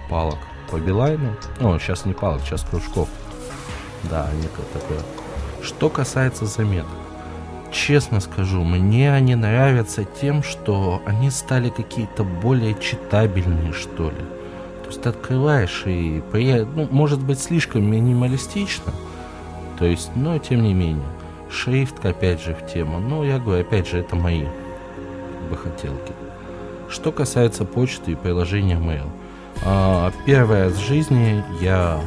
палок 0.10 0.38
по 0.70 0.78
Билайну. 0.78 1.36
Ну, 1.60 1.78
сейчас 1.80 2.06
не 2.06 2.14
палок, 2.14 2.42
сейчас 2.42 2.64
кружков. 2.64 3.10
Да, 4.04 4.30
некое 4.36 4.66
такое. 4.74 5.00
Что 5.62 5.90
касается 5.90 6.46
заметок 6.46 7.07
честно 7.72 8.20
скажу, 8.20 8.64
мне 8.64 9.14
они 9.14 9.36
нравятся 9.36 10.04
тем, 10.04 10.44
что 10.44 11.02
они 11.06 11.30
стали 11.30 11.70
какие-то 11.70 12.24
более 12.24 12.76
читабельные, 12.80 13.74
что 13.74 14.10
ли. 14.10 14.18
То 14.84 14.88
есть 14.88 15.02
ты 15.02 15.10
открываешь 15.10 15.84
и, 15.86 16.24
ну, 16.34 16.88
может 16.92 17.20
быть, 17.20 17.40
слишком 17.40 17.90
минималистично, 17.90 18.94
то 19.78 19.86
есть, 19.86 20.12
но 20.16 20.38
тем 20.40 20.64
не 20.64 20.74
менее. 20.74 21.06
Шрифт, 21.50 22.06
опять 22.06 22.42
же, 22.42 22.54
в 22.56 22.72
тему. 22.72 23.00
Ну, 23.00 23.24
я 23.24 23.40
говорю, 23.40 23.62
опять 23.62 23.88
же, 23.88 24.00
это 24.00 24.16
мои 24.16 24.46
бы 25.50 25.58
хотелки. 25.58 26.14
Что 26.90 27.12
касается 27.12 27.66
почты 27.66 28.12
и 28.12 28.16
приложения 28.16 28.78
Mail. 28.78 29.10
А, 29.66 30.12
раз 30.28 30.74
в 30.74 30.88
жизни 30.88 31.44
я, 31.62 32.00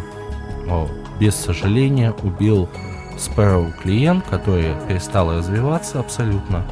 о, 0.69 0.89
без 1.19 1.35
сожаления, 1.35 2.15
убил 2.23 2.69
Sparrow 3.17 3.73
клиент, 3.83 4.25
который 4.27 4.75
перестал 4.89 5.33
развиваться 5.33 6.01
абсолютно 6.01 6.65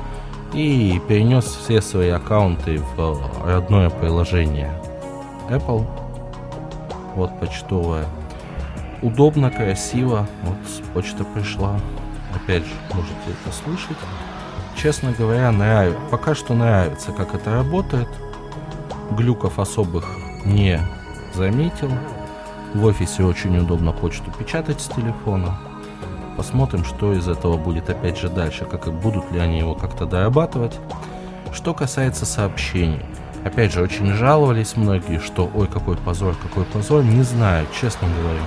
и 0.52 1.00
перенес 1.09 1.45
все 1.45 1.83
свои 1.83 2.09
аккаунты 2.09 2.80
в 2.97 3.45
родное 3.45 3.90
приложение 3.90 4.73
Apple. 5.49 5.87
Вот 7.14 7.38
почтовая. 7.40 8.07
Удобно, 9.02 9.50
красиво. 9.50 10.26
Вот 10.42 10.57
почта 10.95 11.25
пришла. 11.25 11.78
Опять 12.35 12.64
же, 12.64 12.73
можете 12.95 13.14
это 13.26 13.54
слышать. 13.54 13.97
Честно 14.76 15.12
говоря, 15.12 15.50
нравится. 15.50 16.00
Пока 16.11 16.35
что 16.35 16.54
нравится, 16.54 17.12
как 17.12 17.35
это 17.35 17.52
работает. 17.52 18.09
Глюков 19.11 19.59
особых 19.59 20.07
не 20.45 20.80
заметил. 21.35 21.90
В 22.75 22.85
офисе 22.85 23.25
очень 23.25 23.57
удобно 23.59 23.92
почту 23.92 24.30
печатать 24.38 24.80
с 24.80 24.88
телефона. 24.88 25.59
Посмотрим, 26.38 26.85
что 26.85 27.14
из 27.14 27.26
этого 27.26 27.57
будет 27.57 27.90
опять 27.90 28.16
же 28.16 28.28
дальше, 28.28 28.64
как 28.64 28.87
и 28.87 28.92
будут 28.92 29.28
ли 29.33 29.40
они 29.40 29.59
его 29.59 29.75
как-то 29.75 30.07
дорабатывать. 30.07 30.78
Что 31.52 31.75
касается 31.75 32.26
сообщений. 32.26 33.02
Опять 33.45 33.73
же, 33.73 33.83
очень 33.83 34.12
жаловались 34.12 34.76
многие, 34.76 35.18
что 35.18 35.50
ой, 35.52 35.66
какой 35.66 35.97
позор, 35.97 36.37
какой 36.40 36.62
позор. 36.62 37.02
Не 37.02 37.23
знаю, 37.23 37.66
честно 37.80 38.07
говорю. 38.07 38.40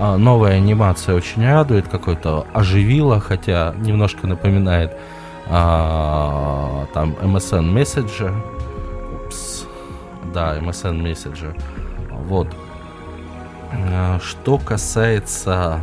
А, 0.00 0.16
новая 0.16 0.56
анимация 0.56 1.14
очень 1.14 1.46
радует, 1.46 1.86
какой-то 1.86 2.44
оживила, 2.52 3.20
хотя 3.20 3.72
немножко 3.76 4.26
напоминает 4.26 4.96
а, 5.46 6.86
там 6.92 7.12
MSN 7.22 7.72
Messenger. 7.72 8.34
Упс. 9.26 9.64
Да, 10.34 10.58
MSN 10.58 11.00
Messenger. 11.04 11.56
Вот. 12.26 12.48
А, 13.72 14.18
что 14.18 14.58
касается 14.58 15.82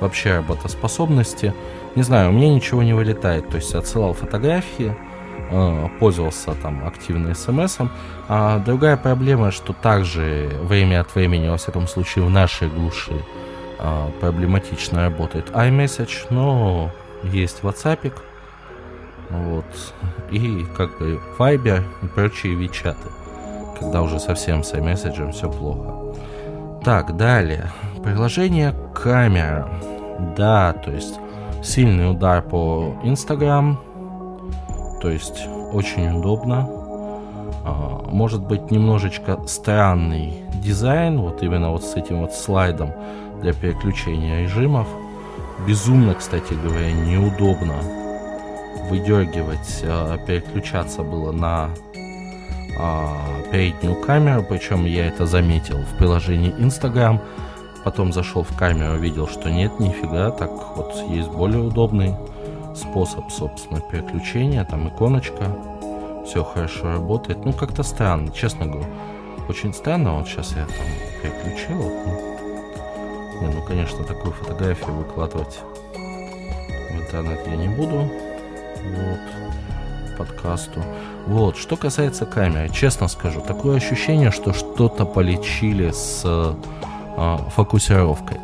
вообще 0.00 0.36
работоспособности. 0.36 1.54
Не 1.94 2.02
знаю, 2.02 2.30
у 2.30 2.32
меня 2.32 2.48
ничего 2.48 2.82
не 2.82 2.92
вылетает. 2.92 3.48
То 3.48 3.56
есть 3.56 3.74
отсылал 3.74 4.14
фотографии, 4.14 4.96
э, 5.50 5.88
пользовался 5.98 6.54
там 6.54 6.86
активно 6.86 7.34
смс. 7.34 7.78
А 8.28 8.58
другая 8.58 8.96
проблема, 8.96 9.50
что 9.50 9.72
также 9.72 10.50
время 10.62 11.00
от 11.00 11.14
времени, 11.14 11.48
во 11.48 11.56
всяком 11.56 11.86
случае 11.86 12.24
в 12.24 12.30
нашей 12.30 12.68
глуши, 12.68 13.24
э, 13.78 14.10
проблематично 14.20 15.02
работает 15.02 15.50
iMessage, 15.50 16.26
но 16.30 16.90
есть 17.22 17.60
WhatsApp, 17.62 18.12
вот, 19.30 19.64
и 20.30 20.66
как 20.76 20.98
бы 20.98 21.20
Viber 21.38 21.82
и 22.02 22.06
прочие 22.06 22.54
вичаты, 22.54 23.08
когда 23.78 24.02
уже 24.02 24.18
совсем 24.18 24.64
с 24.64 24.72
iMessage 24.72 25.32
все 25.32 25.50
плохо. 25.50 26.16
Так, 26.84 27.16
далее. 27.16 27.70
Приложение 28.02 28.74
камера. 28.94 29.68
Да, 30.36 30.72
то 30.72 30.90
есть 30.90 31.18
сильный 31.62 32.10
удар 32.10 32.42
по 32.42 32.94
Instagram, 33.02 33.78
то 35.00 35.10
есть 35.10 35.46
очень 35.72 36.18
удобно. 36.18 36.68
А, 37.64 38.04
может 38.10 38.42
быть 38.42 38.70
немножечко 38.70 39.40
странный 39.46 40.42
дизайн, 40.62 41.20
вот 41.20 41.42
именно 41.42 41.70
вот 41.70 41.84
с 41.84 41.94
этим 41.94 42.20
вот 42.20 42.34
слайдом 42.34 42.92
для 43.40 43.52
переключения 43.52 44.42
режимов. 44.42 44.88
Безумно, 45.66 46.14
кстати 46.14 46.54
говоря, 46.54 46.92
неудобно 46.92 47.74
выдергивать, 48.88 49.82
а, 49.84 50.18
переключаться 50.18 51.02
было 51.02 51.32
на 51.32 51.70
а, 52.78 53.16
переднюю 53.52 53.96
камеру, 53.96 54.44
причем 54.48 54.84
я 54.86 55.06
это 55.06 55.26
заметил 55.26 55.78
в 55.78 55.96
приложении 55.96 56.54
Instagram. 56.58 57.20
Потом 57.84 58.12
зашел 58.12 58.42
в 58.42 58.56
камеру, 58.56 58.98
видел, 58.98 59.26
что 59.26 59.50
нет, 59.50 59.80
нифига, 59.80 60.30
так 60.30 60.50
вот 60.76 60.94
есть 61.08 61.30
более 61.30 61.62
удобный 61.62 62.14
способ, 62.74 63.30
собственно, 63.30 63.80
переключения, 63.80 64.64
там 64.64 64.88
иконочка, 64.88 65.56
все 66.26 66.44
хорошо 66.44 66.92
работает. 66.92 67.44
Ну, 67.44 67.52
как-то 67.52 67.82
странно, 67.82 68.30
честно 68.32 68.66
говорю. 68.66 68.86
Очень 69.48 69.74
странно, 69.74 70.18
вот 70.18 70.28
сейчас 70.28 70.52
я 70.52 70.66
там 70.66 70.86
переключил. 71.22 71.76
Ну, 71.76 73.48
не, 73.48 73.54
ну, 73.54 73.62
конечно, 73.66 74.04
такую 74.04 74.32
фотографию 74.32 74.92
выкладывать 74.92 75.58
в 75.94 77.00
интернет 77.00 77.40
я 77.46 77.56
не 77.56 77.68
буду. 77.68 78.08
Вот, 78.82 80.16
подкасту. 80.18 80.82
Вот, 81.26 81.56
что 81.56 81.76
касается 81.76 82.26
камеры, 82.26 82.68
честно 82.68 83.08
скажу, 83.08 83.40
такое 83.40 83.76
ощущение, 83.76 84.30
что 84.30 84.52
что-то 84.52 85.04
полечили 85.04 85.90
с 85.90 86.54
фокусировкой. 87.50 88.38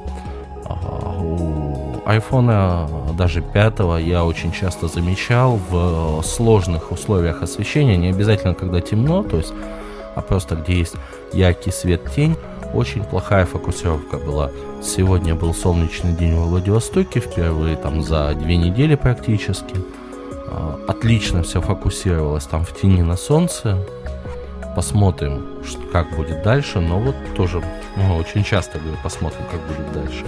А, 0.65 1.21
у 1.21 2.03
iPhone 2.07 3.15
даже 3.17 3.43
5 3.43 4.01
я 4.01 4.25
очень 4.25 4.53
часто 4.53 4.89
замечал 4.89 5.59
в 5.71 6.23
сложных 6.23 6.93
условиях 6.93 7.43
освещения, 7.43 7.97
не 7.97 8.11
обязательно 8.11 8.55
когда 8.55 8.81
темно, 8.81 9.23
то 9.23 9.39
есть, 9.39 9.53
а 10.15 10.21
просто 10.21 10.55
где 10.55 10.79
есть 10.79 10.95
яркий 11.33 11.73
свет, 11.73 12.03
тень, 12.15 12.37
очень 12.75 13.03
плохая 13.05 13.47
фокусировка 13.47 14.19
была. 14.19 14.51
Сегодня 14.83 15.35
был 15.35 15.55
солнечный 15.55 16.13
день 16.13 16.35
в 16.35 16.49
Владивостоке, 16.49 17.21
впервые 17.21 17.77
там 17.77 18.03
за 18.03 18.35
две 18.35 18.57
недели 18.57 18.95
практически. 18.95 19.75
А, 20.49 20.79
отлично 20.87 21.43
все 21.43 21.61
фокусировалось 21.61 22.45
там 22.45 22.65
в 22.65 22.73
тени 22.79 23.03
на 23.03 23.17
солнце. 23.17 23.79
Посмотрим, 24.77 25.43
как 25.91 26.15
будет 26.15 26.43
дальше. 26.43 26.81
Но 26.81 27.01
вот 27.01 27.17
тоже 27.35 27.63
ну, 27.97 28.17
очень 28.17 28.45
часто 28.45 28.79
говорю, 28.79 28.99
посмотрим, 29.03 29.41
как 29.51 29.61
будет 29.63 29.91
дальше. 29.93 30.27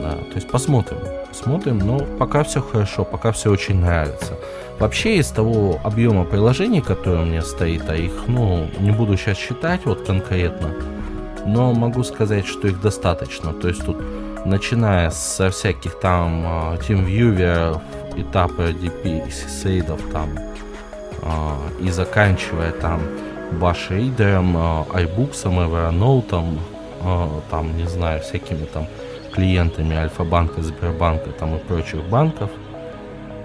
Да, 0.00 0.12
то 0.12 0.34
есть 0.36 0.48
посмотрим. 0.48 0.98
Посмотрим, 1.28 1.78
но 1.78 1.98
пока 1.98 2.44
все 2.44 2.62
хорошо, 2.62 3.04
пока 3.04 3.32
все 3.32 3.50
очень 3.50 3.80
нравится. 3.80 4.38
Вообще 4.78 5.16
из 5.16 5.30
того 5.30 5.80
объема 5.82 6.24
приложений, 6.24 6.82
которые 6.82 7.24
у 7.24 7.26
меня 7.26 7.42
стоит, 7.42 7.90
а 7.90 7.96
их, 7.96 8.12
ну, 8.28 8.68
не 8.78 8.92
буду 8.92 9.16
сейчас 9.16 9.36
считать 9.36 9.80
вот 9.84 10.06
конкретно, 10.06 10.72
но 11.44 11.72
могу 11.74 12.04
сказать, 12.04 12.46
что 12.46 12.68
их 12.68 12.80
достаточно. 12.80 13.52
То 13.52 13.66
есть 13.66 13.84
тут, 13.84 13.96
начиная 14.46 15.10
со 15.10 15.50
всяких 15.50 15.98
там 15.98 16.46
uh, 16.46 16.80
TeamViewer, 16.86 17.80
этапы 18.16 18.70
DP 18.70 19.28
сейдов 19.30 20.00
там 20.12 20.28
uh, 21.22 21.84
и 21.84 21.90
заканчивая 21.90 22.70
там 22.70 23.00
башейдером, 23.52 24.56
uh, 24.56 24.86
iBooks, 24.92 25.44
Evernote, 25.44 26.58
uh, 27.02 27.40
там, 27.50 27.76
не 27.76 27.86
знаю, 27.86 28.20
всякими 28.20 28.64
там 28.64 28.86
клиентами 29.32 29.96
Альфа-банка, 29.96 30.62
Сбербанка 30.62 31.30
там 31.30 31.56
и 31.56 31.58
прочих 31.58 32.02
банков. 32.08 32.50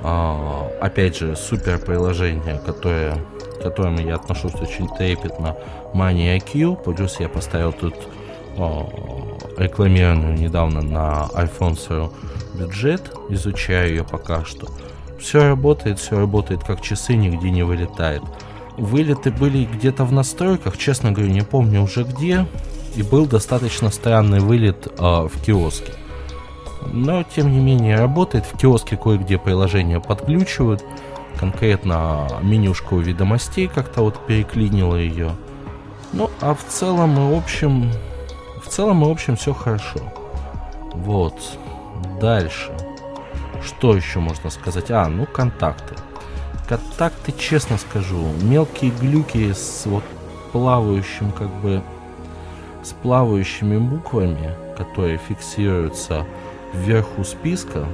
Uh, 0.04 0.78
опять 0.80 1.18
же, 1.18 1.36
супер 1.36 1.80
приложение, 1.80 2.60
которое, 2.66 3.16
к 3.60 3.64
которому 3.64 4.00
я 4.00 4.16
отношусь 4.16 4.56
очень 4.56 4.88
трепетно, 4.88 5.56
Money. 5.94 6.76
Плюс 6.84 7.20
я 7.20 7.30
поставил 7.30 7.74
тут 7.74 7.96
рекламированную 9.58 10.36
недавно 10.36 10.82
на 10.82 11.28
iPhone 11.34 11.78
свою 11.78 12.12
бюджет, 12.54 13.12
изучаю 13.30 13.90
ее 13.90 14.04
пока 14.04 14.46
что. 14.46 14.68
Все 15.20 15.40
работает, 15.50 16.00
все 16.00 16.20
работает 16.20 16.64
как 16.64 16.82
часы, 16.82 17.16
нигде 17.16 17.50
не 17.50 17.64
вылетает. 17.64 18.22
Вылеты 18.78 19.32
были 19.32 19.66
где-то 19.66 20.04
в 20.04 20.12
настройках, 20.12 20.78
честно 20.78 21.12
говоря, 21.12 21.32
не 21.32 21.42
помню 21.42 21.82
уже 21.82 22.04
где. 22.04 22.46
И 22.96 23.04
был 23.04 23.26
достаточно 23.26 23.90
странный 23.90 24.40
вылет 24.40 24.88
э, 24.88 25.02
в 25.02 25.44
киоске. 25.46 25.94
Но, 26.94 27.24
тем 27.24 27.52
не 27.52 27.60
менее, 27.60 27.98
работает. 27.98 28.46
В 28.46 28.58
киоске 28.58 28.96
кое-где 28.96 29.38
приложение 29.38 30.00
подключивают. 30.00 30.84
Конкретно 31.38 32.28
менюшку 32.42 32.98
ведомостей 33.00 33.68
как-то 33.68 34.02
вот 34.02 34.26
переклинило 34.26 34.96
ее. 34.96 35.32
Ну, 36.14 36.30
а 36.42 36.54
в 36.54 36.64
целом 36.66 37.18
и 37.18 37.38
общем... 37.38 37.92
В 38.64 38.70
целом 38.70 39.04
и 39.04 39.12
общем 39.12 39.36
все 39.36 39.54
хорошо. 39.54 40.00
Вот. 40.94 41.36
Дальше. 42.22 42.72
Что 43.64 43.96
еще 43.96 44.20
можно 44.20 44.50
сказать? 44.50 44.92
А, 44.92 45.08
ну 45.08 45.26
контакты. 45.26 45.96
Контакты, 46.68 47.32
честно 47.38 47.78
скажу, 47.78 48.26
мелкие 48.42 48.92
глюки 48.92 49.54
с 49.54 49.86
вот 49.86 50.04
плавающим 50.52 51.32
как 51.32 51.50
бы 51.62 51.84
с 52.82 52.94
плавающими 52.94 53.78
буквами, 53.78 54.52
которые 54.76 55.18
фиксируются 55.18 56.26
вверху 56.74 57.24
списка, 57.24 57.86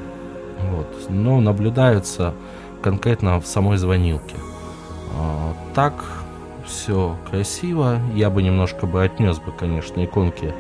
вот, 0.70 1.10
но 1.10 1.42
наблюдаются 1.42 2.34
конкретно 2.82 3.40
в 3.42 3.46
самой 3.46 3.78
звонилке. 3.78 4.36
А, 5.18 5.54
так 5.74 5.94
все 6.66 7.18
красиво. 7.30 8.00
Я 8.16 8.30
бы 8.30 8.42
немножко 8.42 8.86
бы 8.86 9.04
отнес 9.04 9.40
бы, 9.40 9.52
конечно, 9.52 10.04
иконки 10.04 10.54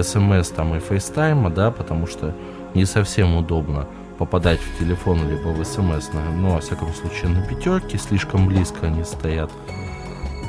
смс 0.00 0.48
там 0.48 0.74
и 0.74 0.80
FaceTime 0.80 1.36
а, 1.36 1.50
да, 1.50 1.70
потому 1.70 2.06
что 2.06 2.34
не 2.74 2.84
совсем 2.84 3.36
удобно 3.36 3.86
попадать 4.18 4.60
в 4.60 4.78
телефон 4.78 5.28
либо 5.28 5.48
в 5.48 5.64
смс, 5.64 6.10
но, 6.36 6.54
во 6.54 6.60
всяком 6.60 6.92
случае, 6.94 7.30
на 7.30 7.42
пятерке 7.46 7.98
слишком 7.98 8.46
близко 8.46 8.86
они 8.86 9.04
стоят. 9.04 9.50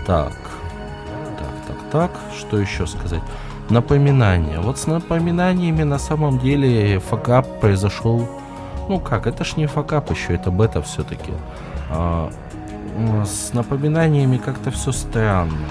Так, 0.05 0.33
так, 1.39 1.53
так, 1.67 1.77
так, 1.91 2.11
что 2.37 2.57
еще 2.57 2.85
сказать? 2.87 3.21
Напоминания. 3.69 4.59
Вот 4.59 4.77
с 4.77 4.85
напоминаниями 4.85 5.83
на 5.83 5.97
самом 5.97 6.37
деле 6.39 6.99
факап 6.99 7.59
произошел. 7.59 8.27
Ну 8.87 8.99
как, 8.99 9.25
это 9.25 9.43
ж 9.43 9.57
не 9.57 9.65
факап 9.65 10.11
еще, 10.11 10.35
это 10.35 10.51
бета 10.51 10.81
все-таки. 10.83 11.31
А, 11.89 12.29
с 13.25 13.53
напоминаниями 13.53 14.37
как-то 14.37 14.69
все 14.69 14.91
странно. 14.91 15.67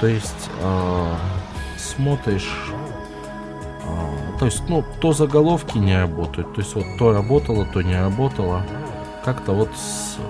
То 0.00 0.06
есть 0.06 0.50
а, 0.62 1.16
смотришь 1.76 2.70
то 4.38 4.46
есть, 4.46 4.62
ну, 4.68 4.84
то 5.00 5.12
заголовки 5.12 5.78
не 5.78 5.98
работают. 5.98 6.54
То 6.54 6.60
есть, 6.60 6.74
вот 6.74 6.84
то 6.98 7.12
работало, 7.12 7.66
то 7.72 7.82
не 7.82 7.98
работало. 7.98 8.62
Как-то 9.24 9.52
вот 9.52 9.70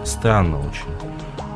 странно 0.05 0.59
очень. 0.61 0.87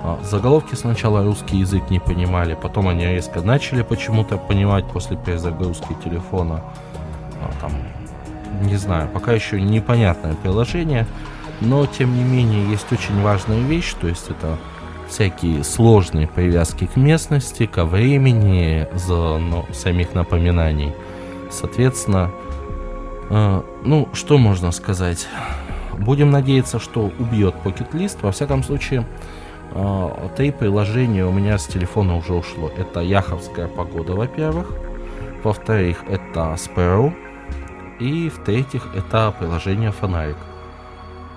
А, 0.03 0.19
заголовки 0.23 0.75
сначала 0.75 1.25
русский 1.25 1.59
язык 1.59 1.91
не 1.91 2.01
понимали, 2.01 2.55
потом 2.61 2.89
они 2.89 3.07
резко 3.07 3.41
начали 3.43 3.83
почему-то 3.83 4.37
понимать 4.37 4.85
после 4.87 5.17
перезагрузки 5.17 5.95
телефона. 6.05 6.63
А, 7.41 7.51
там, 7.61 7.73
не 8.63 8.77
знаю, 8.77 9.09
пока 9.09 9.33
еще 9.33 9.61
непонятное 9.61 10.35
приложение, 10.35 11.07
но 11.61 11.87
тем 11.87 12.15
не 12.15 12.25
менее 12.25 12.69
есть 12.71 12.91
очень 12.93 13.21
важная 13.23 13.61
вещь, 13.61 13.95
то 14.01 14.09
есть 14.09 14.29
это 14.29 14.59
всякие 15.09 15.65
сложные 15.65 16.29
привязки 16.29 16.87
к 16.87 16.97
местности, 16.97 17.67
ко 17.67 17.85
времени, 17.85 18.89
за 18.95 19.39
ну, 19.39 19.67
самих 19.73 20.15
напоминаний– 20.15 20.95
Соответственно, 21.51 22.31
э, 23.29 23.63
ну, 23.85 24.09
что 24.13 24.39
можно 24.39 24.71
сказать? 24.73 25.29
Будем 25.99 26.31
надеяться, 26.31 26.79
что 26.79 27.11
убьет 27.19 27.55
Pocket 27.65 27.93
List. 27.93 28.19
Во 28.23 28.33
всяком 28.33 28.63
случае, 28.63 29.07
э, 29.73 30.29
три 30.37 30.51
приложения 30.53 31.27
у 31.27 31.33
меня 31.33 31.59
с 31.59 31.67
телефона 31.67 32.17
уже 32.17 32.33
ушло. 32.35 32.71
Это 32.77 33.01
Яховская 33.01 33.69
погода, 33.69 34.15
во-первых. 34.15 34.71
Во-вторых, 35.43 36.05
это 36.09 36.57
Sparrow. 36.57 37.13
И 37.99 38.31
в-третьих, 38.31 38.89
это 38.95 39.35
приложение 39.39 39.93
Фонарик. 39.93 40.39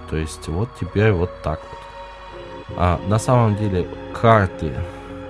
То 0.10 0.18
есть 0.18 0.48
вот 0.48 0.70
теперь 0.80 1.12
вот 1.12 1.32
так 1.42 1.60
вот. 1.60 2.78
А 2.78 3.00
на 3.08 3.20
самом 3.20 3.56
деле 3.56 3.88
карты, 4.14 4.74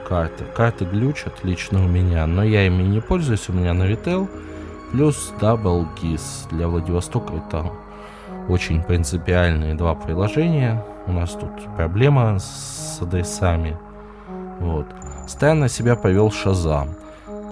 карты, 0.08 0.44
карты 0.56 0.86
глючат 0.86 1.44
лично 1.44 1.84
у 1.84 1.88
меня, 1.88 2.28
но 2.28 2.44
я 2.44 2.66
ими 2.68 2.84
не 2.84 3.02
пользуюсь, 3.02 3.50
у 3.50 3.54
меня 3.54 3.74
на 3.74 3.84
Vitel. 3.84 4.30
Плюс 4.94 5.34
Double 5.42 5.88
Kiss 5.96 6.48
для 6.52 6.68
Владивостока 6.68 7.34
это 7.34 7.66
очень 8.48 8.84
принципиальные 8.84 9.74
два 9.74 9.96
приложения. 9.96 10.86
У 11.08 11.12
нас 11.12 11.32
тут 11.32 11.50
проблема 11.76 12.38
с 12.38 13.00
адресами. 13.02 13.76
Вот. 14.60 14.86
Странно 15.28 15.68
себя 15.68 15.96
повел 15.96 16.30
Шазам. 16.30 16.90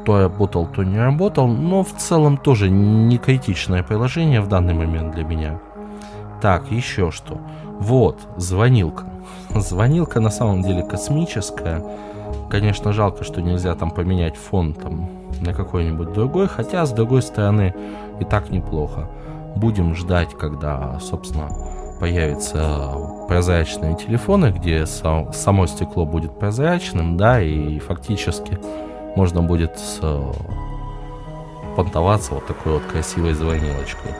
То 0.06 0.19
работал, 0.19 0.67
то 0.67 0.84
не 0.84 0.99
работал, 0.99 1.47
но 1.47 1.84
в 1.84 1.97
целом 1.97 2.38
тоже 2.38 2.69
не 2.69 3.17
критичное 3.17 3.82
приложение 3.82 4.39
в 4.41 4.47
данный 4.47 4.75
момент 4.75 5.15
для 5.15 5.23
меня. 5.23 5.60
Так, 6.43 6.71
еще 6.71 7.10
что. 7.10 7.41
Вот, 7.80 8.19
звонилка. 8.38 9.06
Звонилка 9.49 10.19
на 10.19 10.30
самом 10.30 10.62
деле 10.62 10.84
космическая. 10.84 11.84
Конечно, 12.51 12.93
жалко, 12.93 13.23
что 13.23 13.41
нельзя 13.41 13.73
там 13.73 13.89
поменять 13.89 14.38
фон 14.38 14.75
там 14.75 15.20
на 15.41 15.54
какой-нибудь 15.54 16.13
другой, 16.13 16.47
хотя 16.47 16.86
с 16.86 16.91
другой 16.91 17.21
стороны 17.21 17.73
и 18.19 18.25
так 18.25 18.49
неплохо. 18.49 19.10
Будем 19.56 19.95
ждать, 19.95 20.30
когда, 20.38 20.99
собственно, 20.99 21.49
появятся 21.99 22.93
прозрачные 23.27 23.95
телефоны, 23.95 24.51
где 24.51 24.86
само 24.86 25.67
стекло 25.67 26.06
будет 26.06 26.38
прозрачным, 26.39 27.17
да, 27.17 27.41
и 27.41 27.80
фактически 27.80 28.58
можно 29.15 29.43
будет 29.43 29.77
э, 30.01 30.32
понтоваться 31.75 32.34
вот 32.34 32.47
такой 32.47 32.73
вот 32.73 32.84
красивой 32.84 33.34
звонилочкой. 33.34 34.12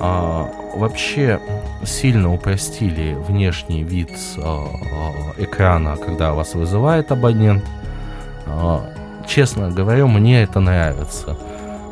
А, 0.00 0.48
вообще 0.74 1.40
сильно 1.84 2.32
упростили 2.32 3.16
внешний 3.26 3.82
вид 3.82 4.10
а, 4.38 4.66
экрана, 5.38 5.96
когда 5.96 6.32
вас 6.34 6.54
вызывает 6.54 7.12
абонент. 7.12 7.64
А, 8.46 8.84
честно 9.26 9.70
говоря, 9.70 10.06
мне 10.06 10.42
это 10.42 10.60
нравится. 10.60 11.36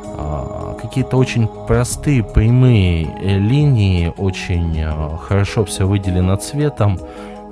А, 0.05 0.77
какие-то 0.81 1.17
очень 1.17 1.49
простые 1.49 2.23
прямые 2.23 3.09
э, 3.21 3.39
линии, 3.39 4.13
очень 4.17 4.83
а, 4.83 5.17
хорошо 5.17 5.65
все 5.65 5.87
выделено 5.87 6.37
цветом. 6.37 6.99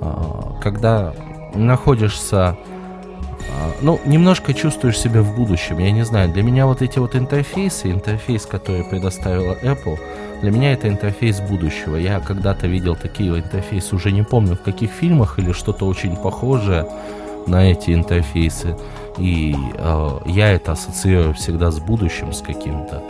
А, 0.01 0.57
когда 0.61 1.13
находишься 1.55 2.57
ну, 3.81 3.99
немножко 4.05 4.53
чувствуешь 4.53 4.99
себя 4.99 5.21
в 5.21 5.35
будущем. 5.35 5.79
Я 5.79 5.91
не 5.91 6.03
знаю, 6.03 6.31
для 6.31 6.43
меня 6.43 6.65
вот 6.67 6.81
эти 6.81 6.99
вот 6.99 7.15
интерфейсы, 7.15 7.91
интерфейс, 7.91 8.45
который 8.45 8.83
предоставила 8.83 9.57
Apple, 9.61 9.99
для 10.41 10.51
меня 10.51 10.73
это 10.73 10.87
интерфейс 10.87 11.39
будущего. 11.39 11.95
Я 11.95 12.19
когда-то 12.19 12.67
видел 12.67 12.95
такие 12.95 13.29
интерфейсы, 13.31 13.95
уже 13.95 14.11
не 14.11 14.23
помню 14.23 14.55
в 14.55 14.61
каких 14.61 14.91
фильмах 14.91 15.37
или 15.39 15.51
что-то 15.51 15.85
очень 15.85 16.15
похожее 16.15 16.87
на 17.47 17.71
эти 17.71 17.93
интерфейсы. 17.93 18.77
И 19.17 19.55
э, 19.77 20.19
я 20.25 20.51
это 20.51 20.71
ассоциирую 20.73 21.33
всегда 21.33 21.71
с 21.71 21.79
будущим, 21.79 22.33
с 22.33 22.41
каким-то. 22.41 23.03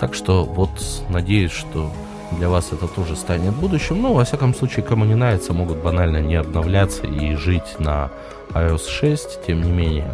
Так 0.00 0.14
что 0.14 0.44
вот 0.44 0.70
надеюсь, 1.08 1.52
что 1.52 1.90
для 2.36 2.48
вас 2.48 2.72
это 2.72 2.88
тоже 2.88 3.16
станет 3.16 3.54
будущим. 3.54 4.00
Ну, 4.00 4.14
во 4.14 4.24
всяком 4.24 4.54
случае, 4.54 4.84
кому 4.84 5.04
не 5.04 5.14
нравится, 5.14 5.52
могут 5.52 5.78
банально 5.78 6.18
не 6.18 6.36
обновляться 6.36 7.06
и 7.06 7.34
жить 7.34 7.78
на 7.78 8.10
iOS 8.50 8.88
6. 8.88 9.46
Тем 9.46 9.62
не 9.62 9.70
менее, 9.70 10.10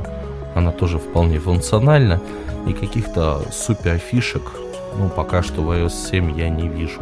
она 0.54 0.72
тоже 0.72 0.98
вполне 0.98 1.38
функциональна. 1.38 2.20
И 2.66 2.72
каких-то 2.72 3.42
супер 3.50 3.98
фишек, 3.98 4.42
ну, 4.98 5.08
пока 5.08 5.42
что 5.42 5.62
в 5.62 5.70
iOS 5.70 6.10
7 6.10 6.38
я 6.38 6.48
не 6.48 6.68
вижу. 6.68 7.00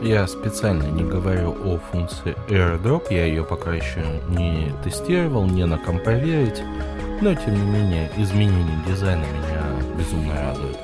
Я 0.00 0.26
специально 0.26 0.84
не 0.84 1.04
говорю 1.04 1.50
о 1.62 1.78
функции 1.78 2.34
AirDrop, 2.48 3.08
я 3.10 3.26
ее 3.26 3.44
пока 3.44 3.74
еще 3.74 4.02
не 4.30 4.72
тестировал, 4.82 5.44
не 5.44 5.66
на 5.66 5.76
ком 5.76 5.98
проверить, 5.98 6.62
но 7.20 7.34
тем 7.34 7.54
не 7.54 7.70
менее 7.70 8.10
изменение 8.16 8.78
дизайна 8.88 9.20
меня 9.20 9.62
безумно 9.98 10.32
радует. 10.40 10.78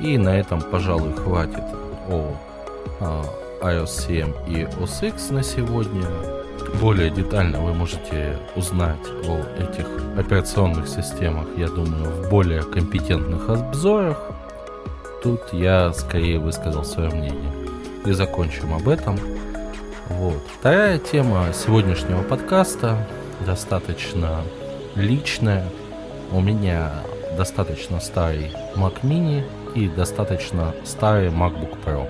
И 0.00 0.18
на 0.18 0.36
этом, 0.36 0.60
пожалуй, 0.60 1.12
хватит 1.12 1.62
о, 2.08 2.34
о 2.98 3.24
iOS 3.60 3.86
7 3.86 4.32
и 4.48 4.64
OS 4.64 5.08
X 5.10 5.30
на 5.30 5.44
сегодня. 5.44 6.04
Более 6.80 7.10
детально 7.10 7.60
вы 7.60 7.72
можете 7.72 8.36
узнать 8.56 9.06
о 9.28 9.38
этих 9.62 9.86
операционных 10.18 10.88
системах, 10.88 11.46
я 11.56 11.68
думаю, 11.68 12.10
в 12.10 12.30
более 12.30 12.64
компетентных 12.64 13.48
обзорах. 13.48 14.20
Тут 15.22 15.52
я 15.52 15.92
скорее 15.92 16.40
высказал 16.40 16.84
свое 16.84 17.10
мнение 17.10 17.67
и 18.08 18.12
закончим 18.12 18.74
об 18.74 18.88
этом. 18.88 19.18
Вот. 20.08 20.42
Вторая 20.58 20.98
тема 20.98 21.48
сегодняшнего 21.52 22.22
подкаста 22.22 23.06
достаточно 23.44 24.42
личная. 24.94 25.64
У 26.32 26.40
меня 26.40 26.90
достаточно 27.36 28.00
старый 28.00 28.50
Mac 28.74 29.02
Mini 29.02 29.44
и 29.74 29.88
достаточно 29.88 30.74
старый 30.84 31.28
MacBook 31.28 31.84
Pro. 31.84 32.08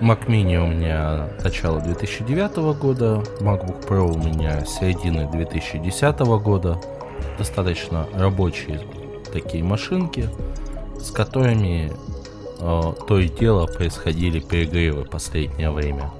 Mac 0.00 0.26
Mini 0.26 0.56
у 0.56 0.66
меня 0.66 1.28
начало 1.44 1.80
2009 1.80 2.56
года, 2.78 3.22
MacBook 3.40 3.86
Pro 3.86 4.12
у 4.12 4.18
меня 4.18 4.64
середины 4.64 5.30
2010 5.30 6.18
года. 6.42 6.80
Достаточно 7.38 8.06
рабочие 8.14 8.80
такие 9.32 9.62
машинки, 9.62 10.28
с 10.98 11.10
которыми 11.10 11.92
то 12.60 13.18
и 13.18 13.28
дело 13.28 13.66
происходили 13.66 14.40
перегревы 14.40 15.04
последнее 15.04 15.70
время. 15.70 16.10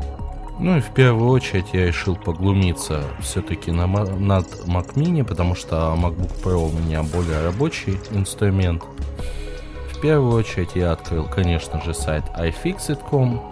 Ну 0.60 0.76
и 0.76 0.80
в 0.80 0.90
первую 0.90 1.30
очередь 1.30 1.72
я 1.72 1.86
решил 1.86 2.16
поглумиться 2.16 3.02
все-таки 3.20 3.70
на, 3.70 3.86
над 3.86 4.46
Mac 4.66 4.94
Mini, 4.94 5.24
потому 5.24 5.54
что 5.54 5.96
MacBook 5.98 6.42
Pro 6.42 6.68
у 6.68 6.78
меня 6.78 7.02
более 7.02 7.42
рабочий 7.42 7.98
инструмент. 8.10 8.82
В 9.94 10.00
первую 10.00 10.34
очередь 10.34 10.70
я 10.74 10.92
открыл, 10.92 11.24
конечно 11.24 11.80
же, 11.82 11.94
сайт 11.94 12.24
iFixit.com. 12.38 13.42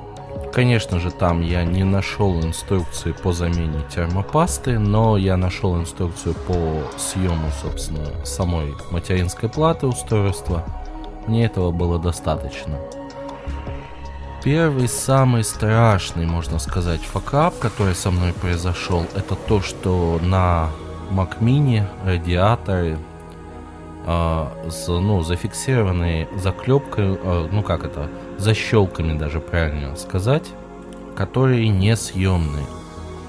Конечно 0.53 0.99
же, 0.99 1.11
там 1.11 1.41
я 1.41 1.65
не 1.65 1.85
нашел 1.85 2.43
инструкции 2.43 3.13
по 3.13 3.33
замене 3.33 3.81
термопасты, 3.95 4.79
но 4.79 5.17
я 5.17 5.37
нашел 5.37 5.79
инструкцию 5.79 6.35
по 6.47 6.83
съему, 6.99 7.49
собственно, 7.63 8.25
самой 8.25 8.75
материнской 8.91 9.49
платы 9.49 9.87
устройства. 9.87 10.65
Мне 11.29 11.45
этого 11.45 11.73
было 11.73 11.99
достаточно. 11.99 12.79
Первый, 14.43 14.89
самый 14.89 15.45
страшный, 15.45 16.25
можно 16.25 16.59
сказать, 16.59 17.03
факап, 17.03 17.59
который 17.59 17.95
со 17.95 18.11
мной 18.11 18.33
произошел, 18.33 19.05
это 19.15 19.35
то, 19.35 19.61
что 19.61 20.19
на 20.23 20.71
Mac 21.11 21.41
Mini 21.41 21.85
радиаторы 22.07 22.99
э, 24.07 24.47
с, 24.71 24.89
ну, 24.89 25.23
зафиксированные 25.23 26.29
заклепкой, 26.37 27.19
э, 27.23 27.49
ну 27.53 27.63
как 27.63 27.85
это, 27.85 28.09
защелками 28.39 29.19
даже 29.19 29.41
правильно 29.41 29.97
сказать, 29.97 30.47
которые 31.15 31.69
несъемные. 31.69 32.65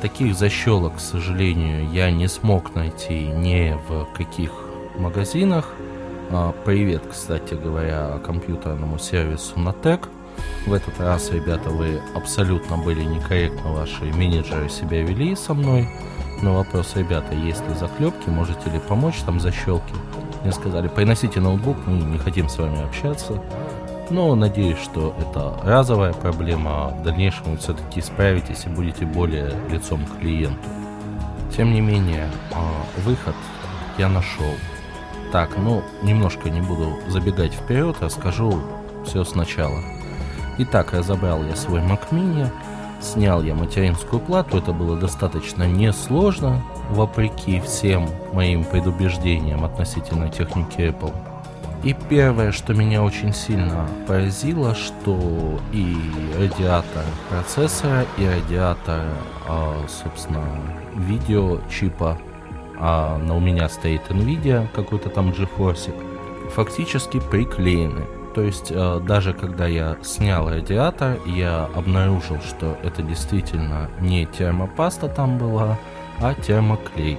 Таких 0.01 0.35
защелок, 0.35 0.95
к 0.95 0.99
сожалению, 1.01 1.91
я 1.91 2.11
не 2.11 2.29
смог 2.29 2.75
найти 2.75 3.27
ни 3.27 3.77
в 3.89 4.05
каких 4.15 4.51
магазинах, 4.95 5.73
привет, 6.69 7.01
кстати 7.09 7.55
говоря, 7.55 8.19
компьютерному 8.23 8.99
сервису 8.99 9.55
Natec. 9.55 10.07
В 10.67 10.73
этот 10.73 10.99
раз, 10.99 11.31
ребята, 11.31 11.69
вы 11.71 11.99
абсолютно 12.13 12.77
были 12.77 13.03
некорректно, 13.03 13.73
ваши 13.73 14.03
менеджеры 14.05 14.69
себя 14.69 15.01
вели 15.01 15.35
со 15.35 15.55
мной. 15.55 15.89
Но 16.43 16.53
вопрос, 16.53 16.95
ребята, 16.95 17.33
есть 17.33 17.67
ли 17.67 17.73
заклепки, 17.73 18.29
можете 18.29 18.69
ли 18.69 18.79
помочь 18.79 19.15
там 19.25 19.39
защелки? 19.39 19.93
Мне 20.43 20.51
сказали, 20.51 20.87
приносите 20.87 21.39
ноутбук, 21.39 21.77
мы 21.87 21.93
не 21.93 22.19
хотим 22.19 22.47
с 22.47 22.59
вами 22.59 22.83
общаться. 22.83 23.41
Но 24.11 24.35
надеюсь, 24.35 24.79
что 24.79 25.15
это 25.19 25.55
разовая 25.63 26.13
проблема, 26.13 26.89
в 26.89 27.03
дальнейшем 27.03 27.51
вы 27.51 27.57
все-таки 27.57 28.01
справитесь 28.01 28.65
и 28.65 28.69
будете 28.69 29.05
более 29.05 29.51
лицом 29.69 30.05
к 30.05 30.19
клиенту. 30.19 30.59
Тем 31.57 31.73
не 31.73 31.81
менее, 31.81 32.29
а, 32.53 32.85
выход 33.03 33.35
я 33.97 34.07
нашел. 34.07 34.53
Так, 35.31 35.57
ну, 35.57 35.83
немножко 36.01 36.49
не 36.49 36.61
буду 36.61 36.97
забегать 37.07 37.53
вперед, 37.53 37.95
расскажу 38.01 38.59
все 39.05 39.23
сначала. 39.23 39.79
Итак, 40.57 40.93
разобрал 40.93 41.43
я 41.43 41.55
свой 41.55 41.81
Mac 41.81 42.09
Mini, 42.11 42.49
снял 42.99 43.43
я 43.43 43.53
материнскую 43.53 44.19
плату, 44.19 44.57
это 44.57 44.73
было 44.73 44.97
достаточно 44.97 45.63
несложно, 45.63 46.61
вопреки 46.89 47.59
всем 47.61 48.09
моим 48.33 48.63
предубеждениям 48.63 49.63
относительно 49.63 50.29
техники 50.29 50.79
Apple. 50.79 51.13
И 51.83 51.95
первое, 52.09 52.51
что 52.51 52.73
меня 52.73 53.03
очень 53.03 53.33
сильно 53.33 53.87
поразило, 54.05 54.75
что 54.75 55.59
и 55.71 55.95
радиатор 56.37 57.05
процессора, 57.29 58.05
и 58.17 58.27
радиатор, 58.27 59.05
а, 59.47 59.85
собственно, 59.87 60.43
видеочипа 60.95 62.17
а 62.79 63.17
на 63.17 63.35
у 63.35 63.39
меня 63.39 63.67
стоит 63.69 64.01
Nvidia, 64.09 64.67
какой-то 64.73 65.09
там 65.09 65.29
GeForce, 65.29 65.93
фактически 66.49 67.19
приклеены. 67.19 68.05
То 68.35 68.41
есть 68.41 68.71
э, 68.71 68.99
даже 69.05 69.33
когда 69.33 69.67
я 69.67 69.97
снял 70.01 70.49
радиатор, 70.49 71.17
я 71.25 71.69
обнаружил, 71.75 72.37
что 72.41 72.77
это 72.83 73.01
действительно 73.01 73.89
не 73.99 74.25
термопаста 74.25 75.07
там 75.07 75.37
была, 75.37 75.77
а 76.19 76.33
термоклей. 76.33 77.17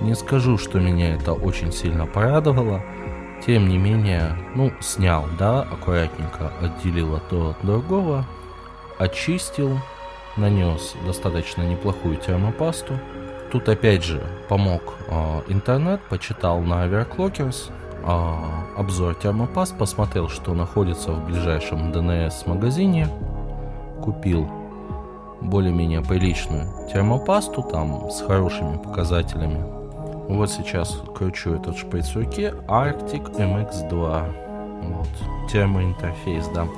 Не 0.00 0.14
скажу, 0.14 0.58
что 0.58 0.78
меня 0.78 1.14
это 1.14 1.32
очень 1.32 1.72
сильно 1.72 2.06
порадовало, 2.06 2.82
тем 3.44 3.68
не 3.68 3.78
менее, 3.78 4.36
ну, 4.54 4.72
снял, 4.80 5.26
да, 5.38 5.62
аккуратненько 5.62 6.52
отделил 6.60 7.16
от 7.16 7.28
того 7.28 7.50
от 7.50 7.66
другого, 7.66 8.24
очистил, 8.98 9.78
нанес 10.36 10.94
достаточно 11.06 11.62
неплохую 11.62 12.16
термопасту. 12.16 12.98
Тут 13.50 13.68
опять 13.68 14.04
же 14.04 14.22
помог 14.48 14.82
э, 15.08 15.40
интернет, 15.48 16.00
почитал 16.10 16.60
на 16.60 16.86
Overclockers 16.86 17.70
э, 18.04 18.78
обзор 18.78 19.14
термопаст, 19.14 19.76
посмотрел, 19.78 20.28
что 20.28 20.52
находится 20.52 21.12
в 21.12 21.26
ближайшем 21.26 21.90
DNS 21.90 22.46
магазине, 22.46 23.08
купил 24.02 24.48
более-менее 25.40 26.02
приличную 26.02 26.66
термопасту, 26.92 27.62
там 27.62 28.10
с 28.10 28.20
хорошими 28.20 28.76
показателями. 28.76 29.64
Вот 30.28 30.50
сейчас 30.50 31.00
кручу 31.16 31.54
этот 31.54 31.78
шприц 31.78 32.08
в 32.08 32.16
руке 32.16 32.54
Arctic 32.66 33.34
MX2. 33.34 34.48
Вот, 34.82 35.08
термоинтерфейс, 35.50 36.46
да, 36.48 36.68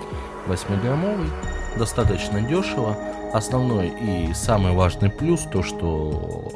8-граммовый, 0.46 1.30
достаточно 1.76 2.40
дешево. 2.40 2.96
Основной 3.32 3.88
и 3.88 4.32
самый 4.34 4.72
важный 4.72 5.10
плюс 5.10 5.42
то, 5.52 5.62
что 5.62 6.50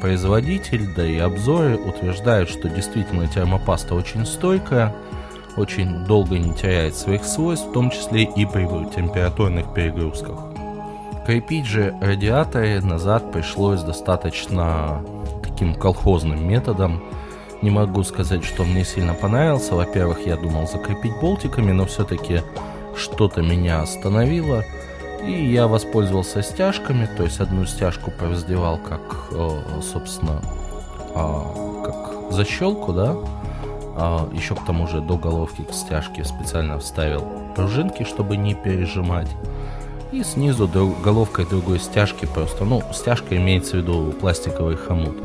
производитель, 0.00 0.94
да 0.94 1.04
и 1.04 1.18
обзоры 1.18 1.76
утверждают, 1.76 2.48
что 2.48 2.68
действительно 2.68 3.26
термопаста 3.26 3.94
очень 3.94 4.24
стойкая, 4.24 4.94
очень 5.56 6.04
долго 6.04 6.38
не 6.38 6.54
теряет 6.54 6.94
своих 6.94 7.24
свойств, 7.24 7.68
в 7.68 7.72
том 7.72 7.90
числе 7.90 8.22
и 8.22 8.46
при 8.46 8.64
температурных 8.94 9.74
перегрузках. 9.74 10.38
Крепить 11.26 11.66
же 11.66 11.94
радиаторы 12.00 12.80
назад 12.80 13.30
пришлось 13.32 13.82
достаточно 13.82 15.04
таким 15.42 15.74
колхозным 15.74 16.48
методом. 16.48 17.02
Не 17.62 17.70
могу 17.70 18.02
сказать, 18.04 18.42
что 18.44 18.64
мне 18.64 18.84
сильно 18.84 19.14
понравился. 19.14 19.74
Во-первых, 19.74 20.26
я 20.26 20.36
думал 20.36 20.66
закрепить 20.66 21.12
болтиками, 21.20 21.72
но 21.72 21.84
все-таки 21.84 22.40
что-то 23.00 23.42
меня 23.42 23.82
остановило. 23.82 24.64
И 25.26 25.32
я 25.32 25.66
воспользовался 25.66 26.42
стяжками, 26.42 27.08
то 27.16 27.24
есть 27.24 27.40
одну 27.40 27.66
стяжку 27.66 28.10
повздевал 28.10 28.78
как, 28.78 29.00
собственно, 29.82 30.40
а, 31.14 31.82
как 31.84 32.32
защелку, 32.32 32.92
да. 32.92 33.16
А, 33.96 34.28
Еще 34.32 34.54
к 34.54 34.64
тому 34.64 34.86
же 34.86 35.00
до 35.00 35.16
головки 35.16 35.62
к 35.62 35.72
стяжке 35.72 36.24
специально 36.24 36.78
вставил 36.78 37.26
пружинки, 37.54 38.04
чтобы 38.04 38.36
не 38.36 38.54
пережимать. 38.54 39.28
И 40.12 40.24
снизу 40.24 40.66
головкой 40.68 41.46
другой 41.46 41.78
стяжки 41.78 42.26
просто, 42.26 42.64
ну, 42.64 42.82
стяжка 42.92 43.36
имеется 43.36 43.72
в 43.72 43.80
виду 43.80 44.12
пластиковый 44.18 44.76
хомут. 44.76 45.16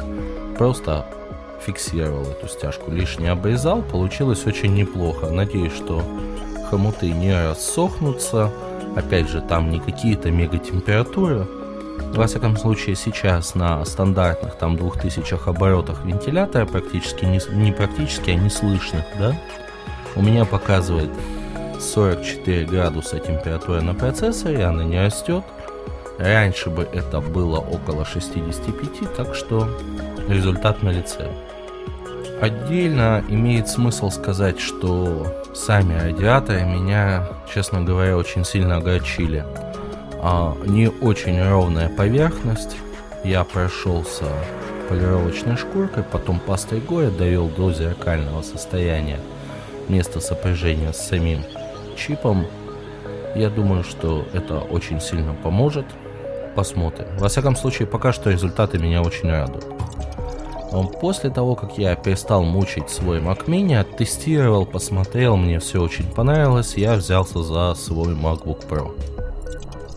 Просто 0.58 1.06
фиксировал 1.66 2.24
эту 2.24 2.48
стяжку, 2.48 2.92
лишний 2.92 3.28
обрезал, 3.28 3.82
получилось 3.82 4.46
очень 4.46 4.76
неплохо. 4.76 5.30
Надеюсь, 5.32 5.74
что 5.74 6.04
хомуты 6.70 7.12
не 7.12 7.34
рассохнутся. 7.34 8.52
Опять 8.96 9.30
же, 9.30 9.42
там 9.42 9.70
не 9.70 9.80
какие-то 9.80 10.32
мега 10.32 10.58
температуры. 10.58 11.48
Во 12.14 12.28
всяком 12.28 12.58
случае, 12.58 12.96
сейчас 12.96 13.56
на 13.56 13.84
стандартных 13.86 14.56
там 14.56 14.78
2000 14.78 15.50
оборотах 15.50 16.06
вентилятора 16.06 16.66
практически 16.66 17.26
не, 17.26 17.40
не 17.54 17.72
практически, 17.72 18.32
а 18.32 18.36
не 18.36 18.50
слышных, 18.50 19.04
да, 19.20 19.36
у 20.16 20.22
меня 20.22 20.46
показывает 20.46 21.10
44 21.80 22.66
градуса 22.66 23.20
температура 23.20 23.82
на 23.82 23.94
процессоре, 23.94 24.64
она 24.64 24.84
не 24.84 25.00
растет. 25.00 25.44
Раньше 26.18 26.70
бы 26.70 26.88
это 26.94 27.20
было 27.20 27.60
около 27.60 28.06
65, 28.06 29.14
так 29.16 29.36
что 29.36 29.68
результат 30.30 30.82
на 30.84 30.90
лице. 30.90 31.30
Отдельно 32.42 33.24
имеет 33.30 33.70
смысл 33.70 34.10
сказать, 34.12 34.60
что 34.60 35.26
сами 35.54 35.98
радиаторы 35.98 36.64
меня, 36.64 37.28
честно 37.54 37.82
говоря, 37.82 38.18
очень 38.18 38.44
сильно 38.44 38.78
огорчили. 38.78 39.46
А, 40.22 40.56
не 40.66 40.90
очень 40.90 41.42
ровная 41.42 41.88
поверхность. 41.88 42.76
Я 43.24 43.44
прошелся 43.44 44.26
полировочной 44.90 45.56
шкуркой, 45.56 46.04
потом 46.04 46.40
пастой 46.40 46.82
Гоя 46.82 47.10
довел 47.10 47.48
до 47.48 47.72
зеркального 47.72 48.42
состояния 48.42 49.20
место 49.88 50.20
сопряжения 50.20 50.92
с 50.92 51.08
самим 51.08 51.44
чипом. 51.96 52.48
Я 53.36 53.50
думаю, 53.50 53.84
что 53.84 54.26
это 54.34 54.60
очень 54.60 55.00
сильно 55.00 55.34
поможет. 55.34 55.86
Посмотрим. 56.56 57.08
Во 57.18 57.28
всяком 57.28 57.56
случае, 57.56 57.88
пока 57.88 58.14
что 58.14 58.30
результаты 58.30 58.78
меня 58.78 59.02
очень 59.02 59.30
радуют. 59.30 59.75
После 60.84 61.30
того, 61.30 61.56
как 61.56 61.78
я 61.78 61.96
перестал 61.96 62.44
мучить 62.44 62.90
свой 62.90 63.20
Mac 63.20 63.46
Mini, 63.46 63.80
оттестировал, 63.80 64.66
посмотрел, 64.66 65.38
мне 65.38 65.60
все 65.60 65.82
очень 65.82 66.06
понравилось, 66.06 66.76
я 66.76 66.96
взялся 66.96 67.42
за 67.44 67.74
свой 67.76 68.14
MacBook 68.14 68.68
Pro. 68.68 68.92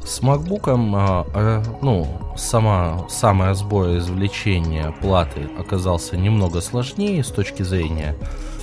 С 0.04 0.20
MacBook, 0.20 0.70
а, 0.94 1.26
а, 1.34 1.62
ну, 1.82 2.06
сама, 2.36 3.06
самый 3.08 3.48
разбор 3.48 3.96
извлечения 3.96 4.94
платы 5.02 5.50
оказался 5.58 6.16
немного 6.16 6.60
сложнее 6.60 7.22
с 7.22 7.28
точки 7.28 7.62
зрения 7.62 8.14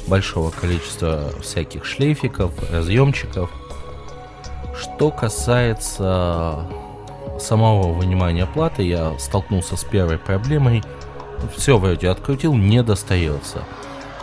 большого 0.07 0.51
количества 0.51 1.31
всяких 1.41 1.85
шлейфиков, 1.85 2.51
разъемчиков. 2.71 3.51
Что 4.79 5.11
касается 5.11 6.65
самого 7.39 7.93
вынимания 7.93 8.45
платы, 8.45 8.83
я 8.83 9.17
столкнулся 9.19 9.77
с 9.77 9.83
первой 9.83 10.17
проблемой. 10.17 10.83
Все 11.55 11.77
вроде 11.77 12.09
открутил, 12.09 12.53
не 12.55 12.83
достается. 12.83 13.63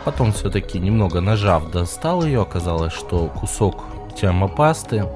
Потом 0.04 0.32
все-таки 0.32 0.78
немного 0.78 1.20
нажав 1.20 1.70
достал 1.70 2.24
ее, 2.24 2.42
оказалось, 2.42 2.92
что 2.92 3.28
кусок 3.28 3.84
термопасты 4.20 5.06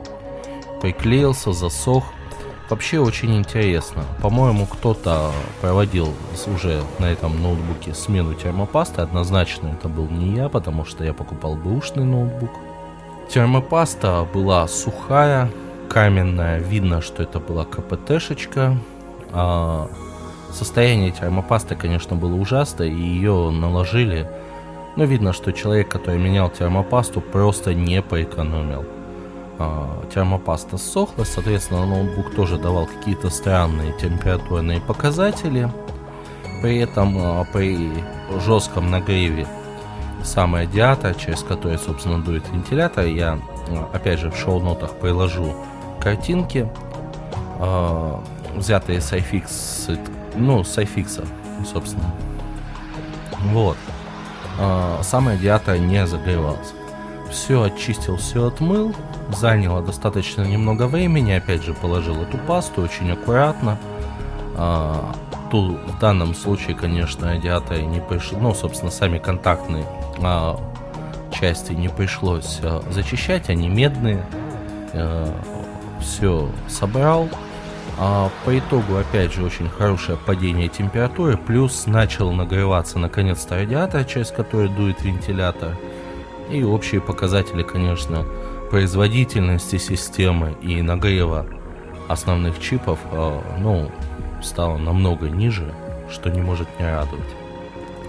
приклеился, 0.81 1.53
засох. 1.53 2.05
Вообще 2.69 2.99
очень 2.99 3.37
интересно. 3.37 4.05
По-моему, 4.21 4.67
кто-то 4.67 5.31
проводил 5.61 6.13
уже 6.53 6.83
на 6.99 7.07
этом 7.07 7.41
ноутбуке 7.41 7.95
смену 7.95 8.35
термопасты. 8.35 9.03
Однозначно 9.03 9.69
это 9.69 9.89
был 9.89 10.09
не 10.09 10.37
я, 10.37 10.49
потому 10.49 10.85
что 10.85 11.05
я 11.05 11.13
покупал 11.15 11.55
бэушный 11.55 12.05
ноутбук. 12.05 12.51
Термопаста 13.29 14.27
была 14.35 14.67
сухая, 14.67 15.51
каменная. 15.89 16.59
Видно, 16.59 17.03
что 17.03 17.23
это 17.23 17.39
была 17.39 17.65
КПТшечка. 17.65 18.77
А 19.33 19.89
состояние 20.57 21.13
термопасты, 21.13 21.77
конечно, 21.77 22.17
было 22.17 22.35
ужасное, 22.35 22.89
и 22.89 22.95
ее 22.95 23.51
наложили. 23.51 24.29
Но 24.97 25.05
видно, 25.05 25.33
что 25.33 25.53
человек, 25.53 25.89
который 25.89 26.19
менял 26.19 26.49
термопасту, 26.49 27.21
просто 27.21 27.75
не 27.75 28.03
поэкономил. 28.03 28.85
А, 29.59 30.05
термопаста 30.13 30.79
сохла, 30.79 31.25
соответственно, 31.25 31.87
ноутбук 31.87 32.35
тоже 32.35 32.59
давал 32.59 32.87
какие-то 32.87 33.31
странные 33.31 33.93
температурные 33.99 34.81
показатели. 34.81 35.71
При 36.63 36.79
этом 36.79 37.17
а, 37.19 37.45
при 37.53 37.91
жестком 38.45 38.91
нагреве 38.91 39.47
сам 40.25 40.55
радиатор, 40.55 41.15
через 41.15 41.43
который, 41.43 41.79
собственно, 41.79 42.23
дует 42.23 42.45
вентилятор, 42.51 43.05
я, 43.07 43.39
а, 43.69 43.91
опять 43.93 44.19
же, 44.19 44.31
в 44.31 44.37
шоу-нотах 44.37 44.95
приложу 44.97 45.55
картинки, 46.01 46.69
взятые 48.55 49.01
с 49.01 49.13
iFix, 49.13 49.99
ну, 50.37 50.65
с 50.65 50.79
iFix, 50.79 51.27
собственно. 51.71 52.11
Вот. 53.53 53.77
Сам 55.03 55.29
радиатор 55.29 55.79
не 55.79 56.07
загревался. 56.07 56.75
Все 57.31 57.65
очистил, 57.65 58.17
все 58.17 58.47
отмыл, 58.47 58.95
заняло 59.37 59.83
достаточно 59.83 60.43
немного 60.43 60.87
времени. 60.87 61.33
Опять 61.33 61.63
же, 61.63 61.75
положил 61.75 62.17
эту 62.23 62.39
пасту 62.39 62.83
очень 62.83 63.11
аккуратно. 63.11 63.79
А, 64.57 65.13
тут 65.51 65.79
в 65.87 65.99
данном 65.99 66.35
случае, 66.35 66.77
конечно, 66.77 67.29
радиаторы 67.29 67.83
не 67.83 68.01
пришло, 68.01 68.39
ну, 68.39 68.55
собственно, 68.55 68.91
сами 68.91 69.19
контактные 69.19 69.85
а, 70.23 70.59
части 71.33 71.73
не 71.73 71.89
пришлось 71.89 72.61
а, 72.63 72.83
зачищать, 72.91 73.51
они 73.51 73.69
медные. 73.69 74.25
А, 74.93 75.29
все 76.01 76.49
собрал. 76.69 77.29
А 77.99 78.31
по 78.45 78.59
итогу, 78.59 78.97
опять 78.97 79.33
же, 79.33 79.43
очень 79.43 79.71
хорошее 79.71 80.19
падение 80.19 80.69
температуры, 80.69 81.39
плюс 81.39 81.87
начал 81.87 82.31
нагреваться 82.33 82.99
наконец-то 82.99 83.57
радиатор, 83.57 84.05
через 84.05 84.31
который 84.31 84.69
дует 84.69 85.03
вентилятор. 85.03 85.77
И 86.51 86.63
общие 86.63 87.01
показатели, 87.01 87.63
конечно, 87.63 88.25
производительности 88.71 89.79
системы 89.79 90.57
и 90.61 90.83
нагрева 90.83 91.47
основных 92.09 92.61
чипов, 92.61 92.99
э, 93.11 93.41
ну, 93.59 93.91
стало 94.43 94.77
намного 94.77 95.29
ниже, 95.29 95.75
что 96.11 96.31
не 96.31 96.43
может 96.43 96.69
не 96.79 96.87
радовать. 96.87 97.35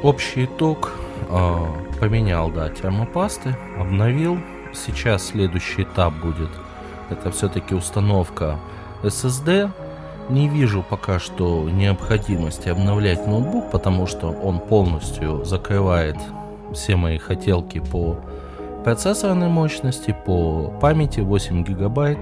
Общий 0.03 0.45
итог 0.45 0.91
э, 1.29 1.55
поменял, 1.99 2.51
да, 2.51 2.69
термопасты, 2.69 3.55
обновил. 3.79 4.37
Сейчас 4.73 5.27
следующий 5.27 5.83
этап 5.83 6.13
будет, 6.13 6.49
это 7.09 7.31
все-таки 7.31 7.73
установка 7.73 8.59
SSD. 9.03 9.69
Не 10.29 10.49
вижу 10.49 10.83
пока 10.87 11.19
что 11.19 11.69
необходимости 11.69 12.69
обновлять 12.69 13.25
ноутбук, 13.27 13.71
потому 13.71 14.07
что 14.07 14.29
он 14.29 14.59
полностью 14.59 15.45
закрывает 15.45 16.17
все 16.73 16.95
мои 16.95 17.17
хотелки 17.17 17.79
по 17.79 18.17
процессорной 18.83 19.47
мощности, 19.47 20.15
по 20.25 20.73
памяти 20.81 21.21
8 21.21 21.63
гигабайт. 21.63 22.19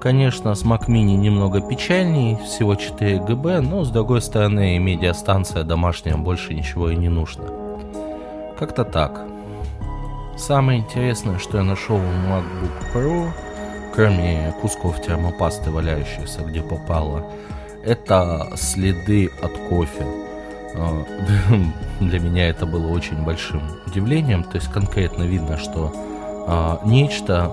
Конечно, 0.00 0.54
с 0.54 0.64
Mac 0.64 0.86
Mini 0.88 1.16
немного 1.16 1.60
печальней, 1.60 2.36
всего 2.44 2.74
4 2.74 3.20
ГБ, 3.20 3.60
но 3.60 3.84
с 3.84 3.90
другой 3.90 4.20
стороны 4.20 4.78
медиастанция 4.78 5.64
домашняя, 5.64 6.16
больше 6.16 6.54
ничего 6.54 6.90
и 6.90 6.96
не 6.96 7.08
нужно. 7.08 7.44
Как-то 8.58 8.84
так. 8.84 9.22
Самое 10.36 10.80
интересное, 10.80 11.38
что 11.38 11.58
я 11.58 11.64
нашел 11.64 11.96
в 11.96 12.00
MacBook 12.00 12.94
Pro, 12.94 13.30
кроме 13.96 14.54
кусков 14.60 15.00
термопасты, 15.00 15.70
валяющихся 15.70 16.42
где 16.42 16.60
попало, 16.60 17.32
это 17.82 18.46
следы 18.54 19.30
от 19.42 19.52
кофе. 19.70 20.04
А, 20.74 21.02
для 22.00 22.20
меня 22.20 22.48
это 22.48 22.66
было 22.66 22.88
очень 22.88 23.24
большим 23.24 23.62
удивлением. 23.86 24.44
То 24.44 24.56
есть 24.56 24.70
конкретно 24.70 25.22
видно, 25.22 25.56
что 25.56 25.92
а, 26.46 26.80
нечто 26.84 27.50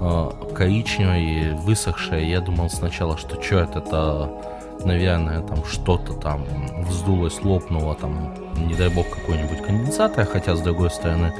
а, 0.00 0.30
коричневое 0.54 1.54
высохшее. 1.54 2.30
Я 2.30 2.42
думал 2.42 2.68
сначала, 2.68 3.16
что 3.16 3.36
черт, 3.36 3.74
это, 3.74 4.30
наверное, 4.84 5.40
там 5.40 5.64
что-то 5.64 6.12
там 6.12 6.44
вздулось, 6.86 7.42
лопнуло, 7.42 7.94
там, 7.94 8.34
не 8.56 8.74
дай 8.74 8.90
бог, 8.90 9.08
какой-нибудь 9.08 9.62
конденсатор. 9.62 10.26
Хотя, 10.26 10.54
с 10.54 10.60
другой 10.60 10.90
стороны, 10.90 11.32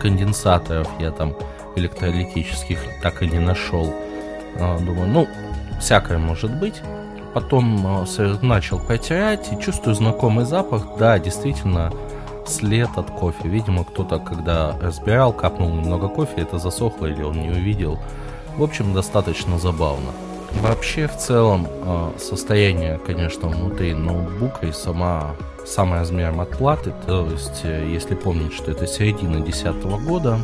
конденсаторов 0.00 0.88
я 0.98 1.12
там 1.12 1.36
электролитических 1.76 2.78
так 3.02 3.22
и 3.22 3.26
не 3.26 3.38
нашел. 3.38 3.94
Думаю, 4.56 5.08
ну, 5.08 5.28
всякое 5.78 6.18
может 6.18 6.52
быть 6.58 6.82
потом 7.36 8.06
э, 8.16 8.36
начал 8.40 8.78
протирать 8.78 9.52
и 9.52 9.62
чувствую 9.62 9.94
знакомый 9.94 10.46
запах. 10.46 10.96
Да, 10.98 11.18
действительно, 11.18 11.92
след 12.46 12.88
от 12.96 13.10
кофе. 13.10 13.46
Видимо, 13.46 13.84
кто-то, 13.84 14.18
когда 14.18 14.74
разбирал, 14.80 15.34
капнул 15.34 15.68
немного 15.68 16.08
кофе, 16.08 16.40
это 16.40 16.58
засохло 16.58 17.04
или 17.04 17.22
он 17.22 17.38
не 17.42 17.50
увидел. 17.50 17.98
В 18.56 18.62
общем, 18.62 18.94
достаточно 18.94 19.58
забавно. 19.58 20.12
Вообще, 20.62 21.08
в 21.08 21.16
целом, 21.18 21.66
э, 21.68 22.12
состояние, 22.18 22.98
конечно, 23.06 23.48
внутри 23.48 23.92
ноутбука 23.92 24.68
и 24.68 24.72
сама, 24.72 25.36
сам 25.66 25.92
размер 25.92 26.40
отплаты, 26.40 26.94
то 27.04 27.26
есть, 27.30 27.60
э, 27.64 27.86
если 27.86 28.14
помнить, 28.14 28.54
что 28.54 28.70
это 28.70 28.86
середина 28.86 29.40
2010 29.40 29.98
года, 29.98 30.38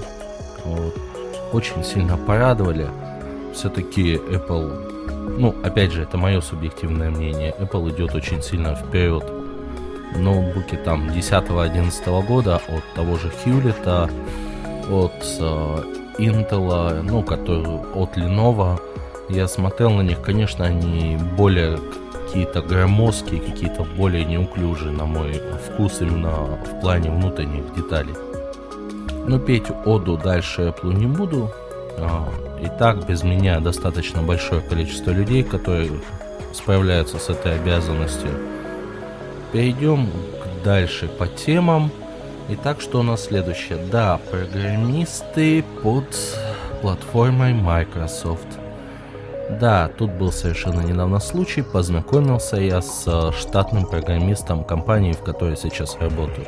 очень 1.53 1.85
сильно 1.85 2.17
порадовали. 2.17 2.89
Все-таки 3.55 4.15
Apple 4.17 4.93
ну, 5.39 5.55
опять 5.63 5.93
же, 5.93 6.03
это 6.03 6.19
мое 6.19 6.41
субъективное 6.41 7.11
мнение, 7.11 7.55
Apple 7.59 7.91
идет 7.91 8.15
очень 8.15 8.43
сильно 8.43 8.75
вперед. 8.75 9.25
Ноутбуки 10.17 10.77
там 10.77 11.09
10-11 11.09 12.27
года 12.27 12.57
от 12.57 12.85
того 12.95 13.17
же 13.17 13.33
Hewlett, 13.45 14.11
от 14.91 15.13
э, 15.41 15.83
Intel, 16.19 17.03
ну, 17.03 17.23
который 17.23 17.81
от 17.95 18.17
Lenovo, 18.17 18.79
я 19.29 19.49
смотрел 19.49 19.91
на 19.91 20.03
них, 20.03 20.21
конечно, 20.21 20.67
они 20.67 21.17
более 21.37 21.79
какие-то 22.13 22.61
громоздкие, 22.61 23.41
какие-то 23.41 23.85
более 23.97 24.25
неуклюжие, 24.25 24.93
на 24.93 25.07
мой 25.07 25.41
вкус, 25.67 26.01
именно 26.01 26.31
в 26.31 26.81
плане 26.81 27.11
внутренних 27.11 27.75
деталей. 27.75 28.15
Но 29.27 29.39
петь 29.39 29.71
оду 29.85 30.17
дальше 30.17 30.63
Apple 30.63 30.95
не 30.95 31.07
буду. 31.07 31.51
А, 31.99 32.29
и 32.61 32.67
так 32.79 33.07
без 33.07 33.23
меня 33.23 33.61
достаточно 33.61 34.23
большое 34.23 34.61
количество 34.61 35.11
людей, 35.11 35.43
которые 35.43 35.91
справляются 36.53 37.19
с 37.19 37.29
этой 37.29 37.57
обязанностью. 37.57 38.31
Перейдем 39.53 40.09
дальше 40.65 41.09
по 41.09 41.27
темам. 41.27 41.91
Итак, 42.49 42.81
что 42.81 43.01
у 43.01 43.03
нас 43.03 43.25
следующее? 43.25 43.79
Да, 43.91 44.19
программисты 44.31 45.65
под 45.83 46.07
платформой 46.81 47.55
Microsoft. 47.55 48.47
Да, 49.61 49.89
тут 49.99 50.11
был 50.13 50.33
совершенно 50.33 50.81
недавно 50.81 51.21
случай, 51.21 51.63
познакомился 51.63 52.57
я 52.57 52.81
с 52.81 53.33
штатным 53.39 53.87
программистом 53.87 54.65
компании, 54.65 55.13
в 55.13 55.23
которой 55.23 55.57
сейчас 55.57 55.97
работаю. 56.01 56.47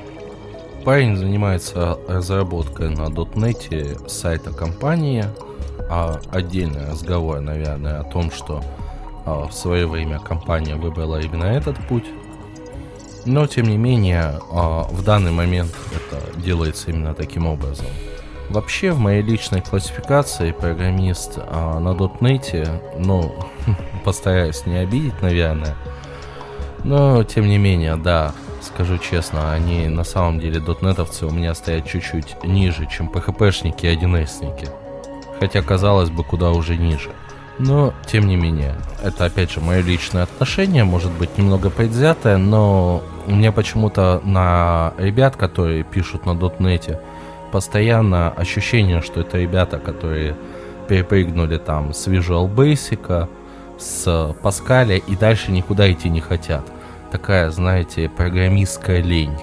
Парень 0.84 1.16
занимается 1.16 1.98
разработкой 2.06 2.90
на 2.90 3.08
.NET 3.08 4.06
сайта 4.06 4.52
компании, 4.52 5.24
а 5.88 6.20
отдельный 6.30 6.90
разговор, 6.90 7.40
наверное, 7.40 8.00
о 8.00 8.04
том, 8.04 8.30
что 8.30 8.62
а, 9.24 9.46
в 9.46 9.54
свое 9.54 9.86
время 9.86 10.18
компания 10.18 10.76
выбрала 10.76 11.20
именно 11.22 11.44
этот 11.44 11.78
путь. 11.88 12.04
Но, 13.24 13.46
тем 13.46 13.64
не 13.64 13.78
менее, 13.78 14.38
а, 14.52 14.82
в 14.90 15.02
данный 15.02 15.32
момент 15.32 15.74
это 15.94 16.38
делается 16.38 16.90
именно 16.90 17.14
таким 17.14 17.46
образом. 17.46 17.86
Вообще, 18.50 18.92
в 18.92 18.98
моей 18.98 19.22
личной 19.22 19.62
классификации 19.62 20.52
программист 20.52 21.38
а, 21.38 21.78
на 21.80 21.94
.NET, 21.94 22.98
ну, 22.98 23.34
постараюсь 24.04 24.66
не 24.66 24.76
обидеть, 24.76 25.22
наверное, 25.22 25.76
но, 26.84 27.24
тем 27.24 27.48
не 27.48 27.56
менее, 27.56 27.96
да, 27.96 28.34
скажу 28.64 28.98
честно, 28.98 29.52
они 29.52 29.88
на 29.88 30.04
самом 30.04 30.40
деле 30.40 30.60
дотнетовцы 30.60 31.26
у 31.26 31.30
меня 31.30 31.54
стоят 31.54 31.86
чуть-чуть 31.86 32.42
ниже, 32.42 32.86
чем 32.86 33.08
PHP-шники 33.08 33.86
и 33.86 33.96
1С-ники 33.96 34.68
хотя 35.40 35.62
казалось 35.62 36.10
бы 36.10 36.24
куда 36.24 36.50
уже 36.52 36.76
ниже. 36.76 37.10
Но, 37.58 37.94
тем 38.06 38.26
не 38.26 38.36
менее, 38.36 38.74
это 39.02 39.26
опять 39.26 39.52
же 39.52 39.60
мое 39.60 39.80
личное 39.80 40.24
отношение, 40.24 40.84
может 40.84 41.12
быть 41.12 41.38
немного 41.38 41.70
предвзятое, 41.70 42.36
но 42.36 43.02
меня 43.26 43.52
почему-то 43.52 44.20
на 44.24 44.92
ребят, 44.98 45.36
которые 45.36 45.84
пишут 45.84 46.26
на 46.26 46.34
дотнете, 46.34 47.00
постоянно 47.52 48.30
ощущение, 48.30 49.02
что 49.02 49.20
это 49.20 49.38
ребята, 49.38 49.78
которые 49.78 50.34
перепрыгнули 50.88 51.58
там 51.58 51.94
с 51.94 52.08
Visual 52.08 52.52
Basic, 52.52 53.28
с 53.78 54.34
Паскаля 54.42 54.96
и 54.96 55.14
дальше 55.14 55.52
никуда 55.52 55.90
идти 55.92 56.08
не 56.08 56.20
хотят. 56.20 56.64
Такая, 57.14 57.52
знаете, 57.52 58.08
программистская 58.08 59.00
лень. 59.00 59.38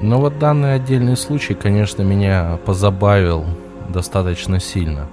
Но 0.00 0.20
вот 0.20 0.38
данный 0.38 0.74
отдельный 0.74 1.16
случай, 1.16 1.54
конечно, 1.54 2.02
меня 2.02 2.60
позабавил 2.64 3.44
достаточно 3.88 4.60
сильно. 4.60 5.08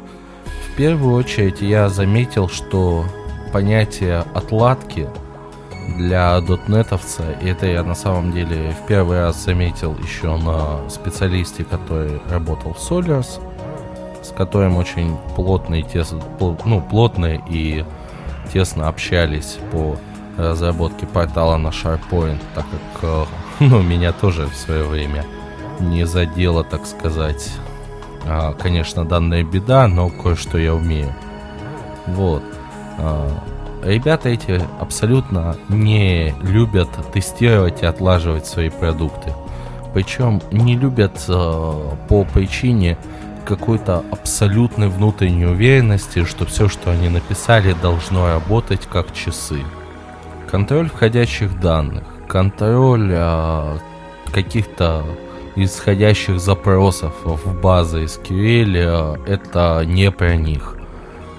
В 0.67 0.75
первую 0.75 1.15
очередь 1.15 1.59
я 1.59 1.89
заметил, 1.89 2.49
что 2.49 3.03
понятие 3.51 4.23
отладки 4.35 5.09
для 5.97 6.39
дотнетовца, 6.41 7.23
и 7.41 7.47
это 7.47 7.65
я 7.65 7.81
на 7.81 7.95
самом 7.95 8.31
деле 8.31 8.75
в 8.79 8.85
первый 8.85 9.19
раз 9.19 9.43
заметил 9.43 9.97
еще 9.97 10.37
на 10.37 10.87
специалисте, 10.87 11.63
который 11.63 12.21
работал 12.29 12.75
в 12.75 12.77
Solars, 12.77 13.41
с 14.21 14.29
которым 14.37 14.77
очень 14.77 15.17
плотно 15.35 15.79
и 15.79 15.83
тесно, 15.83 16.21
ну, 16.63 16.79
плотно 16.79 17.41
и 17.49 17.83
тесно 18.53 18.87
общались 18.87 19.57
по 19.71 19.97
разработке 20.49 21.05
портала 21.05 21.57
на 21.57 21.69
SharePoint, 21.69 22.39
так 22.55 22.65
как 22.65 23.03
э, 23.03 23.25
ну, 23.59 23.81
меня 23.81 24.11
тоже 24.11 24.47
в 24.47 24.55
свое 24.55 24.83
время 24.83 25.25
не 25.79 26.05
задело, 26.05 26.63
так 26.63 26.85
сказать, 26.85 27.51
а, 28.25 28.53
конечно, 28.53 29.05
данная 29.05 29.43
беда, 29.43 29.87
но 29.87 30.09
кое-что 30.09 30.57
я 30.57 30.73
умею. 30.73 31.13
Вот. 32.07 32.43
А, 32.97 33.29
ребята 33.83 34.29
эти 34.29 34.61
абсолютно 34.79 35.55
не 35.69 36.33
любят 36.41 36.89
тестировать 37.13 37.81
и 37.81 37.85
отлаживать 37.85 38.45
свои 38.45 38.69
продукты. 38.69 39.33
Причем 39.93 40.41
не 40.51 40.75
любят 40.75 41.25
а, 41.27 41.95
по 42.07 42.23
причине 42.23 42.97
какой-то 43.45 44.03
абсолютной 44.11 44.87
внутренней 44.87 45.45
уверенности, 45.45 46.25
что 46.25 46.45
все, 46.45 46.69
что 46.69 46.91
они 46.91 47.09
написали, 47.09 47.75
должно 47.81 48.27
работать 48.27 48.85
как 48.85 49.13
часы. 49.13 49.61
Контроль 50.51 50.89
входящих 50.89 51.61
данных, 51.61 52.03
контроль 52.27 53.09
а, 53.13 53.77
каких-то 54.33 55.05
исходящих 55.55 56.41
запросов 56.41 57.13
в 57.23 57.61
базы 57.61 58.03
SQL, 58.03 58.75
э, 58.75 59.31
это 59.31 59.83
не 59.85 60.11
про 60.11 60.35
них. 60.35 60.75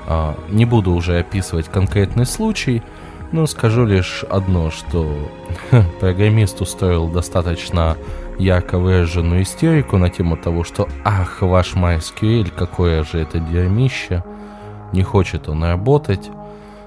А, 0.07 0.35
не 0.49 0.65
буду 0.65 0.93
уже 0.93 1.19
описывать 1.19 1.69
конкретный 1.69 2.25
случай, 2.25 2.83
но 3.33 3.47
скажу 3.47 3.85
лишь 3.85 4.25
одно, 4.31 4.71
что 4.71 5.31
программист 6.01 6.63
устроил 6.63 7.09
достаточно 7.09 7.99
ярко 8.39 8.79
выраженную 8.79 9.43
истерику 9.43 9.99
на 9.99 10.09
тему 10.09 10.39
того, 10.39 10.65
что 10.65 10.89
«Ах, 11.05 11.43
ваш 11.43 11.75
MySQL, 11.75 12.51
какое 12.57 13.05
же 13.05 13.19
это 13.19 13.39
дерьмище!» 13.41 14.25
Не 14.93 15.03
хочет 15.03 15.51
он 15.51 15.65
работать 15.65 16.31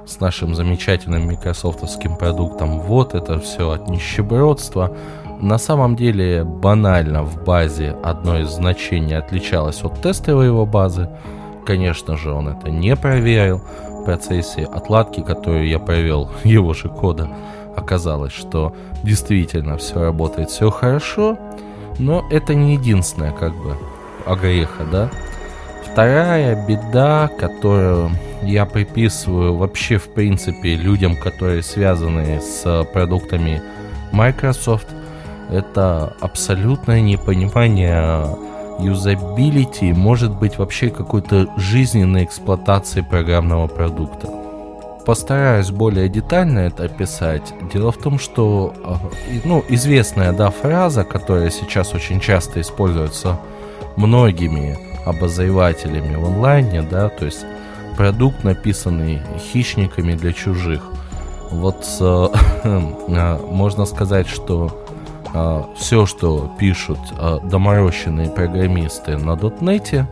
с 0.06 0.20
нашим 0.20 0.56
замечательным 0.56 1.28
микрософтовским 1.28 2.16
продуктом. 2.18 2.80
Вот 2.82 3.16
это 3.16 3.40
все 3.40 3.72
от 3.72 3.88
нищебродства 3.88 4.96
на 5.40 5.58
самом 5.58 5.96
деле 5.96 6.44
банально 6.44 7.24
в 7.24 7.44
базе 7.44 7.96
одно 8.04 8.40
из 8.40 8.50
значений 8.50 9.18
отличалось 9.18 9.84
от 9.84 10.02
тестовой 10.02 10.48
его 10.48 10.66
базы. 10.66 11.10
Конечно 11.66 12.16
же, 12.18 12.32
он 12.32 12.48
это 12.48 12.70
не 12.70 12.96
проверил. 12.96 13.62
В 13.90 14.06
процессе 14.06 14.64
отладки, 14.64 15.22
которую 15.22 15.68
я 15.68 15.80
провел 15.80 16.30
его 16.44 16.74
же 16.74 16.90
кода, 16.90 17.30
оказалось, 17.76 18.34
что 18.34 18.74
действительно 19.04 19.78
все 19.78 20.00
работает, 20.00 20.50
все 20.50 20.70
хорошо, 20.70 21.38
но 21.98 22.24
это 22.30 22.54
не 22.54 22.74
единственное 22.76 23.32
как 23.32 23.54
бы 23.56 23.76
огреха, 24.26 24.84
да. 24.92 25.12
Вторая 25.96 26.58
беда, 26.58 27.30
которую 27.40 28.12
я 28.44 28.66
приписываю 28.66 29.56
вообще 29.56 29.98
в 29.98 30.10
принципе 30.10 30.76
людям, 30.76 31.16
которые 31.16 31.64
связаны 31.64 32.42
с 32.42 32.86
продуктами 32.92 33.62
Microsoft, 34.12 34.90
это 35.50 36.14
абсолютное 36.20 37.00
непонимание 37.00 38.28
юзабилити, 38.78 39.94
может 39.94 40.38
быть 40.38 40.58
вообще 40.58 40.90
какой-то 40.90 41.48
жизненной 41.56 42.26
эксплуатации 42.26 43.00
программного 43.00 43.68
продукта. 43.68 44.28
Постараюсь 45.06 45.72
более 45.72 46.10
детально 46.10 46.60
это 46.60 46.84
описать. 46.84 47.54
Дело 47.74 47.94
в 47.94 47.98
том, 47.98 48.20
что 48.20 48.74
а, 48.84 48.98
ну, 49.46 49.64
известная 49.70 50.34
да, 50.34 50.50
фраза, 50.50 51.06
которая 51.06 51.50
сейчас 51.52 51.94
очень 51.94 52.20
часто 52.20 52.60
используется 52.60 53.40
многими 53.96 54.78
обозревателями 55.06 56.16
в 56.16 56.26
онлайне, 56.26 56.82
да, 56.82 57.10
то 57.10 57.26
есть 57.26 57.46
продукт, 57.96 58.44
написанный 58.44 59.22
хищниками 59.40 60.14
для 60.14 60.34
чужих. 60.34 60.82
Вот 61.52 61.86
э, 62.00 62.28
э, 62.64 63.38
можно 63.38 63.86
сказать, 63.86 64.28
что 64.28 64.84
э, 65.34 65.64
все, 65.78 66.06
что 66.06 66.52
пишут 66.60 67.00
доморощенные 67.44 68.30
программисты 68.30 69.18
на 69.18 69.36
дотнете, 69.36 70.08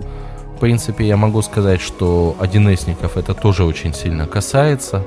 в 0.56 0.60
принципе, 0.60 1.06
я 1.06 1.18
могу 1.18 1.42
сказать, 1.42 1.82
что 1.82 2.38
1 2.40 2.70
это 2.70 3.34
тоже 3.34 3.66
очень 3.66 3.94
сильно 3.94 4.28
касается. 4.28 5.04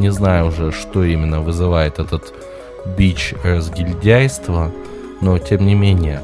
Не 0.00 0.10
знаю 0.10 0.46
уже, 0.46 0.72
что 0.72 1.04
именно 1.04 1.40
вызывает 1.40 2.00
этот 2.00 2.32
бич 2.96 3.34
разгильдяйства, 3.44 4.72
но 5.20 5.38
тем 5.38 5.66
не 5.66 5.74
менее, 5.74 6.20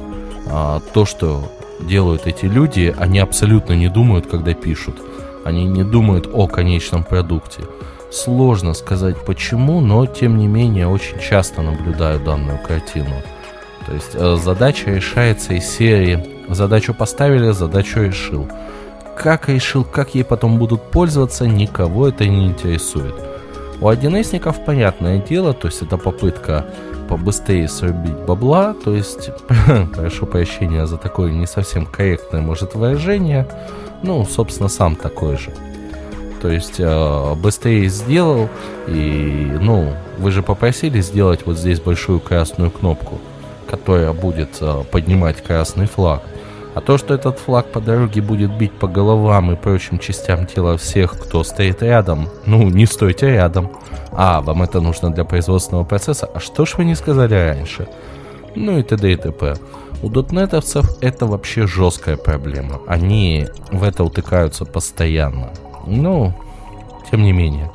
то, 0.93 1.05
что 1.05 1.49
делают 1.79 2.27
эти 2.27 2.45
люди, 2.45 2.93
они 2.97 3.19
абсолютно 3.19 3.73
не 3.73 3.89
думают, 3.89 4.27
когда 4.27 4.53
пишут. 4.53 4.95
Они 5.43 5.65
не 5.65 5.83
думают 5.83 6.29
о 6.31 6.47
конечном 6.47 7.03
продукте. 7.03 7.63
Сложно 8.11 8.73
сказать 8.73 9.17
почему, 9.25 9.81
но 9.81 10.05
тем 10.05 10.37
не 10.37 10.47
менее 10.47 10.87
очень 10.87 11.19
часто 11.19 11.61
наблюдаю 11.61 12.19
данную 12.19 12.59
картину. 12.59 13.21
То 13.85 13.93
есть 13.93 14.11
э, 14.13 14.37
задача 14.41 14.91
решается 14.91 15.53
из 15.53 15.65
серии 15.65 16.25
«Задачу 16.47 16.93
поставили, 16.93 17.51
задачу 17.51 18.01
решил». 18.01 18.47
Как 19.15 19.47
решил, 19.47 19.83
как 19.83 20.15
ей 20.15 20.23
потом 20.23 20.57
будут 20.57 20.91
пользоваться, 20.91 21.47
никого 21.47 22.07
это 22.07 22.27
не 22.27 22.47
интересует. 22.47 23.15
У 23.79 23.87
1 23.87 24.23
понятное 24.65 25.19
дело, 25.19 25.53
то 25.53 25.67
есть 25.67 25.81
это 25.81 25.97
попытка 25.97 26.65
побыстрее 27.07 27.67
срубить 27.67 28.17
бабла, 28.17 28.73
то 28.73 28.93
есть, 28.93 29.29
прошу 29.95 30.25
прощения 30.25 30.85
за 30.85 30.97
такое 30.97 31.31
не 31.31 31.47
совсем 31.47 31.85
корректное, 31.85 32.41
может, 32.41 32.75
выражение, 32.75 33.47
ну, 34.03 34.25
собственно, 34.25 34.69
сам 34.69 34.95
такой 34.95 35.37
же. 35.37 35.51
То 36.41 36.49
есть, 36.49 36.79
э, 36.79 37.33
быстрее 37.35 37.87
сделал, 37.89 38.49
и, 38.87 39.51
ну, 39.59 39.93
вы 40.17 40.31
же 40.31 40.43
попросили 40.43 41.01
сделать 41.01 41.45
вот 41.45 41.57
здесь 41.57 41.79
большую 41.79 42.19
красную 42.19 42.71
кнопку, 42.71 43.19
которая 43.69 44.13
будет 44.13 44.57
э, 44.61 44.83
поднимать 44.91 45.41
красный 45.41 45.87
флаг. 45.87 46.21
А 46.75 46.81
то, 46.81 46.97
что 46.97 47.13
этот 47.13 47.39
флаг 47.39 47.67
по 47.71 47.79
дороге 47.79 48.21
будет 48.21 48.55
бить 48.57 48.73
по 48.73 48.87
головам 48.87 49.49
и 49.51 49.55
прочим 49.55 49.97
частям 49.97 50.45
тела 50.45 50.77
всех, 50.77 51.13
кто 51.17 51.43
стоит 51.45 51.81
рядом, 51.81 52.27
ну, 52.45 52.69
не 52.69 52.85
стойте 52.85 53.31
рядом. 53.31 53.71
А, 54.17 54.41
вам 54.41 54.63
это 54.63 54.79
нужно 54.79 55.11
для 55.11 55.25
производственного 55.25 55.83
процесса? 55.83 56.29
А 56.33 56.39
что 56.39 56.65
ж 56.65 56.75
вы 56.77 56.85
не 56.85 56.95
сказали 56.95 57.33
раньше? 57.33 57.87
Ну 58.55 58.79
и 58.79 58.83
т.д. 58.83 59.11
и 59.11 59.15
т.п. 59.15 59.55
У 60.01 60.09
дотнетовцев 60.09 60.85
это 61.01 61.25
вообще 61.25 61.67
жесткая 61.67 62.15
проблема. 62.17 62.81
Они 62.87 63.47
в 63.71 63.83
это 63.83 64.03
утыкаются 64.03 64.65
постоянно. 64.65 65.51
Ну, 65.85 66.33
тем 67.11 67.23
не 67.23 67.33
менее. 67.33 67.71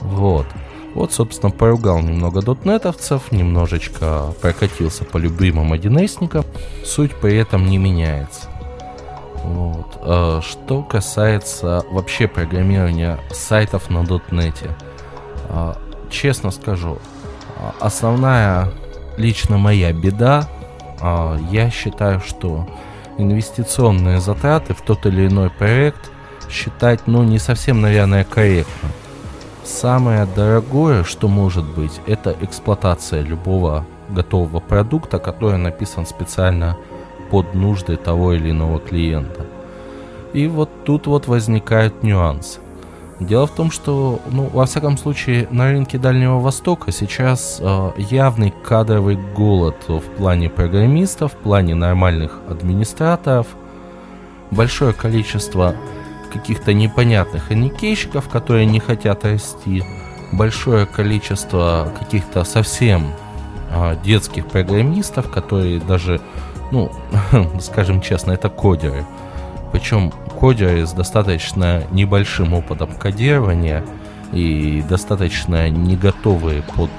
Вот. 0.00 0.46
Вот, 0.94 1.12
собственно, 1.12 1.50
поругал 1.50 2.00
немного 2.00 2.42
дотнетовцев, 2.42 3.30
немножечко 3.30 4.34
прокатился 4.40 5.04
по 5.04 5.16
любимым 5.18 5.72
1 5.72 6.08
Суть 6.84 7.14
при 7.16 7.36
этом 7.36 7.66
не 7.66 7.78
меняется. 7.78 8.48
Вот. 9.44 9.98
А 10.02 10.40
что 10.42 10.82
касается 10.82 11.84
вообще 11.90 12.26
программирования 12.26 13.18
сайтов 13.30 13.90
на 13.90 14.04
дотнете. 14.04 14.76
А, 15.48 15.76
честно 16.10 16.50
скажу, 16.50 16.98
а, 17.58 17.74
основная 17.80 18.70
лично 19.16 19.58
моя 19.58 19.92
беда, 19.92 20.48
я 21.50 21.70
считаю, 21.70 22.20
что 22.20 22.68
инвестиционные 23.18 24.20
затраты 24.20 24.74
в 24.74 24.80
тот 24.80 25.06
или 25.06 25.28
иной 25.28 25.48
проект 25.48 26.10
считать, 26.50 27.06
ну, 27.06 27.22
не 27.22 27.38
совсем, 27.38 27.80
наверное, 27.80 28.24
корректно. 28.24 28.90
Самое 29.64 30.26
дорогое, 30.26 31.04
что 31.04 31.28
может 31.28 31.64
быть, 31.64 32.00
это 32.06 32.34
эксплуатация 32.40 33.22
любого 33.22 33.84
готового 34.08 34.60
продукта, 34.60 35.18
который 35.18 35.58
написан 35.58 36.06
специально 36.06 36.76
под 37.30 37.54
нужды 37.54 37.96
того 37.96 38.32
или 38.32 38.50
иного 38.50 38.78
клиента. 38.78 39.44
И 40.32 40.46
вот 40.46 40.70
тут 40.84 41.06
вот 41.06 41.26
возникают 41.26 42.02
нюансы. 42.02 42.60
Дело 43.20 43.46
в 43.48 43.50
том, 43.50 43.72
что, 43.72 44.20
ну, 44.30 44.44
во 44.52 44.66
всяком 44.66 44.96
случае, 44.96 45.48
на 45.50 45.70
рынке 45.70 45.98
Дальнего 45.98 46.38
Востока 46.38 46.92
сейчас 46.92 47.58
э, 47.60 47.90
явный 47.96 48.52
кадровый 48.62 49.16
голод 49.16 49.76
в 49.88 50.02
плане 50.16 50.48
программистов, 50.48 51.32
в 51.32 51.36
плане 51.36 51.74
нормальных 51.74 52.38
администраторов, 52.48 53.48
большое 54.52 54.92
количество 54.92 55.74
каких-то 56.32 56.72
непонятных 56.72 57.50
аникейщиков, 57.50 58.28
которые 58.28 58.66
не 58.66 58.78
хотят 58.78 59.24
расти, 59.24 59.82
большое 60.32 60.86
количество 60.86 61.92
каких-то 61.98 62.44
совсем 62.44 63.12
а, 63.70 63.96
детских 63.96 64.46
программистов, 64.46 65.30
которые 65.30 65.80
даже, 65.80 66.20
ну, 66.70 66.92
скажем 67.60 68.00
честно, 68.00 68.32
это 68.32 68.48
кодеры. 68.48 69.04
Причем 69.72 70.12
кодеры 70.38 70.86
с 70.86 70.92
достаточно 70.92 71.84
небольшим 71.90 72.54
опытом 72.54 72.90
кодирования 72.94 73.84
и 74.32 74.82
достаточно 74.88 75.68
не 75.68 75.96
готовые 75.96 76.62
под 76.62 76.90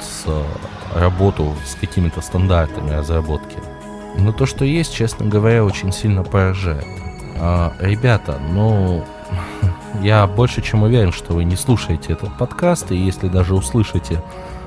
работу 0.95 1.55
с 1.65 1.75
какими-то 1.75 2.21
стандартами 2.21 2.91
разработки. 2.91 3.57
Но 4.17 4.31
то, 4.31 4.45
что 4.45 4.65
есть, 4.65 4.93
честно 4.93 5.25
говоря, 5.25 5.63
очень 5.63 5.91
сильно 5.91 6.23
поражает. 6.23 6.85
А, 7.37 7.73
ребята, 7.79 8.39
ну, 8.51 9.05
я 10.01 10.25
больше 10.27 10.61
чем 10.61 10.83
уверен, 10.83 11.11
что 11.11 11.33
вы 11.33 11.43
не 11.43 11.55
слушаете 11.55 12.13
этот 12.13 12.35
подкаст, 12.37 12.91
и 12.91 12.97
если 12.97 13.27
даже 13.27 13.55
услышите, 13.55 14.21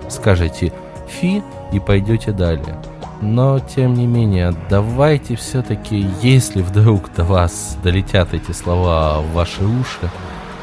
скажете 0.09 0.73
«фи» 1.09 1.43
и 1.73 1.81
пойдете 1.81 2.33
далее. 2.33 2.79
Но, 3.23 3.61
тем 3.61 3.95
не 3.95 4.05
менее, 4.05 4.53
давайте 4.69 5.37
все-таки, 5.37 6.09
если 6.23 6.61
вдруг 6.61 7.15
до 7.15 7.23
вас 7.23 7.79
долетят 7.81 8.35
эти 8.35 8.51
слова 8.51 9.21
в 9.21 9.33
ваши 9.33 9.65
уши, 9.65 10.11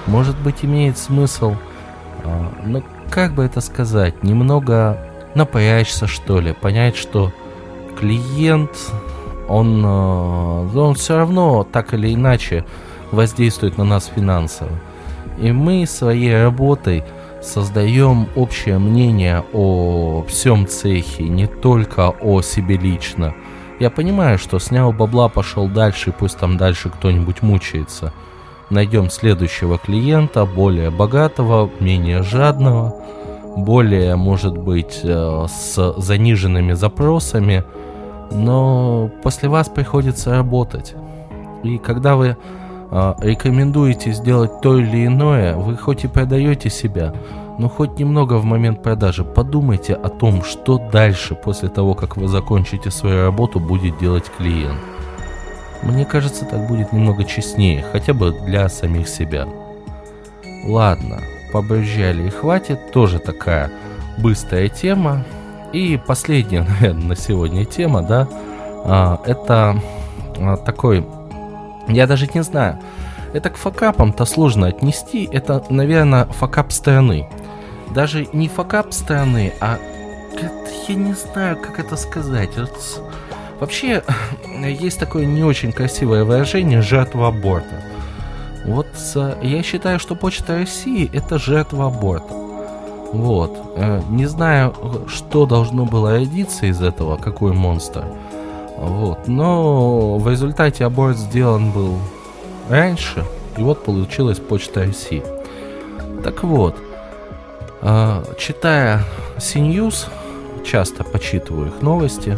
может 0.08 0.38
быть, 0.42 0.66
имеет 0.66 0.98
смысл, 0.98 1.56
э, 2.26 2.48
ну, 2.66 2.84
как 3.10 3.34
бы 3.34 3.46
это 3.46 3.62
сказать, 3.62 4.24
немного 4.24 4.98
напрячься, 5.36 6.06
что 6.06 6.42
ли, 6.42 6.52
понять, 6.52 6.98
что 6.98 7.32
клиент, 7.98 8.72
он, 9.48 9.82
э, 9.86 10.78
он 10.78 10.96
все 10.96 11.16
равно 11.16 11.64
так 11.64 11.94
или 11.94 12.14
иначе 12.14 12.66
воздействует 13.12 13.78
на 13.78 13.86
нас 13.86 14.12
финансово. 14.14 14.72
И 15.40 15.54
мы 15.54 15.86
своей 15.88 16.44
работой 16.44 17.06
создаем 17.42 18.28
общее 18.36 18.80
мнение 18.80 19.44
о 19.54 20.24
всем 20.28 20.68
цехе, 20.68 21.24
не 21.24 21.48
только 21.48 22.10
о 22.10 22.42
себе 22.42 22.78
лично. 22.78 23.34
Я 23.80 23.90
понимаю, 23.90 24.38
что 24.38 24.60
снял 24.60 24.92
бабла, 24.92 25.30
пошел 25.30 25.68
дальше, 25.68 26.14
пусть 26.18 26.38
там 26.38 26.58
дальше 26.58 26.90
кто-нибудь 26.90 27.42
мучается. 27.42 28.14
Найдем 28.70 29.10
следующего 29.10 29.78
клиента, 29.78 30.46
более 30.46 30.92
богатого, 30.92 31.70
менее 31.80 32.22
жадного, 32.22 32.96
более, 33.56 34.16
может 34.16 34.58
быть, 34.58 35.00
э, 35.04 35.46
с 35.50 35.94
заниженными 35.98 36.74
запросами, 36.74 37.64
но 38.32 39.10
после 39.24 39.50
вас 39.50 39.70
приходится 39.70 40.32
работать. 40.32 40.94
И 41.64 41.78
когда 41.78 42.16
вы 42.16 42.38
рекомендуете 42.92 44.12
сделать 44.14 44.62
то 44.62 44.78
или 44.78 45.06
иное, 45.06 45.56
вы 45.56 45.78
хоть 45.78 46.04
и 46.06 46.08
продаете 46.08 46.70
себя, 46.70 47.14
но 47.60 47.68
хоть 47.70 48.00
немного 48.00 48.36
в 48.36 48.46
момент 48.46 48.82
продажи 48.82 49.24
подумайте 49.24 49.94
о 49.94 50.10
том, 50.10 50.44
что 50.44 50.78
дальше 50.92 51.36
после 51.36 51.70
того, 51.70 51.94
как 51.94 52.18
вы 52.18 52.28
закончите 52.28 52.90
свою 52.90 53.26
работу, 53.26 53.60
будет 53.60 53.98
делать 54.00 54.32
клиент. 54.38 54.80
Мне 55.84 56.06
кажется, 56.06 56.46
так 56.46 56.68
будет 56.68 56.94
немного 56.94 57.26
честнее, 57.26 57.86
хотя 57.92 58.14
бы 58.14 58.32
для 58.32 58.70
самих 58.70 59.08
себя. 59.08 59.48
Ладно, 60.66 61.20
побрызжали 61.52 62.28
и 62.28 62.30
хватит, 62.30 62.92
тоже 62.92 63.20
такая 63.20 63.72
быстрая 64.18 64.70
тема. 64.70 65.24
И 65.74 66.00
последняя, 66.06 66.62
наверное, 66.82 67.10
на 67.10 67.16
сегодня 67.16 67.66
тема, 67.66 68.02
да, 68.02 68.28
а, 68.86 69.22
это 69.26 69.82
а, 70.38 70.58
такой 70.58 71.06
Я 71.90 72.08
даже 72.08 72.30
не 72.34 72.44
знаю. 72.44 72.80
Это 73.34 73.50
к 73.50 73.58
факапам-то 73.58 74.26
сложно 74.26 74.68
отнести. 74.68 75.30
Это, 75.32 75.64
наверное, 75.70 76.26
факап 76.26 76.72
страны. 76.72 77.30
Даже 77.94 78.28
не 78.34 78.48
факап 78.48 78.94
страны, 78.94 79.54
а 79.60 79.80
я 80.88 80.96
не 80.96 81.14
знаю, 81.14 81.58
как 81.58 81.80
это 81.80 81.96
сказать. 81.96 82.52
Вообще, 83.60 84.04
есть 84.64 85.00
такое 85.00 85.26
не 85.26 85.44
очень 85.44 85.72
красивое 85.72 86.24
выражение 86.24 86.82
«жертва 86.82 87.28
аборта». 87.28 87.84
Вот 88.66 88.88
я 89.42 89.64
считаю, 89.64 90.00
что 90.00 90.16
Почта 90.16 90.58
России 90.58 91.10
это 91.14 91.40
жертва 91.40 91.88
аборта. 91.88 92.34
Вот. 93.14 93.58
Э, 93.76 94.02
не 94.10 94.26
знаю, 94.28 94.76
что 95.08 95.46
должно 95.46 95.86
было 95.86 96.12
родиться 96.12 96.68
из 96.68 96.82
этого, 96.82 97.18
какой 97.18 97.54
монстр. 97.54 98.06
Вот. 98.80 99.28
Но 99.28 100.18
в 100.18 100.30
результате 100.30 100.86
аборт 100.86 101.18
сделан 101.18 101.72
был 101.72 101.98
раньше, 102.70 103.26
и 103.58 103.62
вот 103.62 103.84
получилась 103.84 104.40
Почта 104.40 104.86
России. 104.86 105.22
Так 106.24 106.44
вот, 106.44 106.78
э, 107.82 108.24
читая 108.38 109.04
CNews, 109.38 110.08
часто 110.66 111.04
почитываю 111.04 111.68
их 111.68 111.82
новости, 111.82 112.38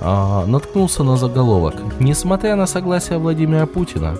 э, 0.00 0.44
наткнулся 0.46 1.04
на 1.04 1.16
заголовок. 1.16 1.74
Несмотря 2.00 2.56
на 2.56 2.66
согласие 2.66 3.18
Владимира 3.18 3.66
Путина, 3.66 4.16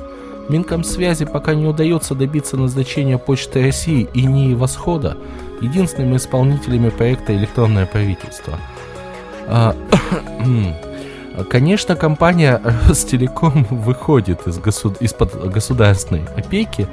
Минкомсвязи 0.48 1.24
пока 1.24 1.54
не 1.54 1.66
удается 1.66 2.14
добиться 2.14 2.56
назначения 2.56 3.18
Почты 3.18 3.62
России 3.62 4.08
и 4.14 4.24
НИИ 4.24 4.54
Восхода 4.54 5.16
единственными 5.60 6.16
исполнителями 6.16 6.90
проекта 6.90 7.34
«Электронное 7.36 7.86
правительство». 7.86 8.58
Конечно, 11.48 11.96
компания 11.96 12.60
Ростелеком 12.88 13.66
выходит 13.70 14.46
из 14.46 14.58
госуд... 14.58 15.00
из-под 15.00 15.52
государственной 15.52 16.24
опеки, 16.36 16.86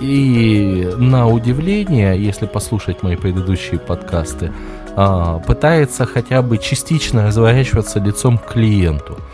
и 0.00 0.90
на 0.96 1.28
удивление, 1.28 2.18
если 2.18 2.46
послушать 2.46 3.02
мои 3.02 3.16
предыдущие 3.16 3.78
подкасты, 3.78 4.52
а, 4.96 5.38
пытается 5.40 6.06
хотя 6.06 6.40
бы 6.42 6.58
частично 6.58 7.26
разворачиваться 7.26 8.00
лицом 8.00 8.38
к 8.38 8.52
клиенту– 8.52 9.18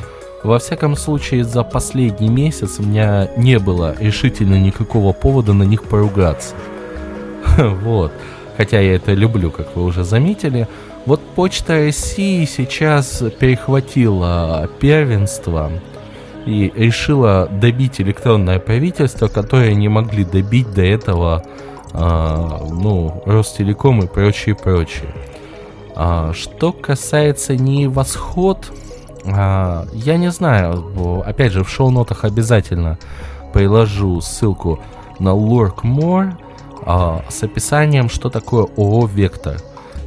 во 0.47 0.61
всяком 0.61 0.95
случае, 0.95 1.43
за 1.43 1.65
последний 1.65 2.29
месяц 2.29 2.79
у 2.79 2.85
меня 2.85 3.29
не 3.37 3.59
было 3.59 3.97
решительно 3.99 4.55
никакого 4.55 5.13
повода 5.13 5.53
на 5.53 5.65
них 5.65 5.83
поругаться. 5.83 6.55
Вот. 7.59 8.13
Хотя 8.57 8.81
я 8.81 8.95
это 8.95 9.13
люблю, 9.13 9.51
как 9.51 9.75
вы 9.75 9.83
уже 9.83 10.05
заметили. 10.05 10.69
Вот 11.07 11.21
Почта 11.21 11.85
России 11.85 12.45
сейчас 12.47 13.23
перехватила 13.39 14.69
первенство 14.81 15.71
и 16.45 16.73
решила 16.75 17.47
добить 17.49 18.01
электронное 18.01 18.59
правительство, 18.59 19.29
которое 19.29 19.73
не 19.75 19.89
могли 19.89 20.25
добить 20.25 20.73
до 20.75 20.83
этого, 20.83 21.45
а, 21.93 22.61
ну, 22.69 23.23
Ростелеком 23.25 24.03
и 24.03 24.09
прочее, 24.09 24.57
прочее. 24.57 25.15
А, 25.95 26.33
что 26.33 26.73
касается 26.73 27.55
не 27.55 27.87
восход, 27.87 28.73
а, 29.25 29.87
я 29.93 30.17
не 30.17 30.33
знаю, 30.33 31.23
опять 31.25 31.53
же, 31.53 31.63
в 31.63 31.71
шоу-нотах 31.71 32.25
обязательно 32.25 32.99
приложу 33.53 34.21
ссылку 34.21 34.81
на 35.21 35.29
Lurk 35.29 35.83
More 35.85 36.33
а, 36.85 37.25
с 37.29 37.45
описанием, 37.45 38.09
что 38.09 38.29
такое 38.29 38.67
ООО 38.77 39.07
«Вектор». 39.07 39.57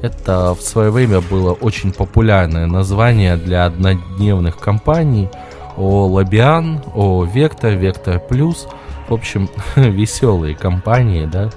Это 0.01 0.53
в 0.53 0.61
свое 0.61 0.91
время 0.91 1.19
было 1.19 1.53
очень 1.53 1.91
популярное 1.91 2.67
название 2.67 3.35
для 3.35 3.65
однодневных 3.65 4.57
компаний 4.57 5.29
ООО 5.75 6.07
«Лабиан», 6.07 6.81
ООО 6.93 7.25
«Вектор», 7.25 7.71
«Вектор 7.71 8.19
Плюс». 8.19 8.67
В 9.07 9.13
общем, 9.13 9.49
веселые 9.75 10.55
компании, 10.55 11.25
да, 11.25 11.49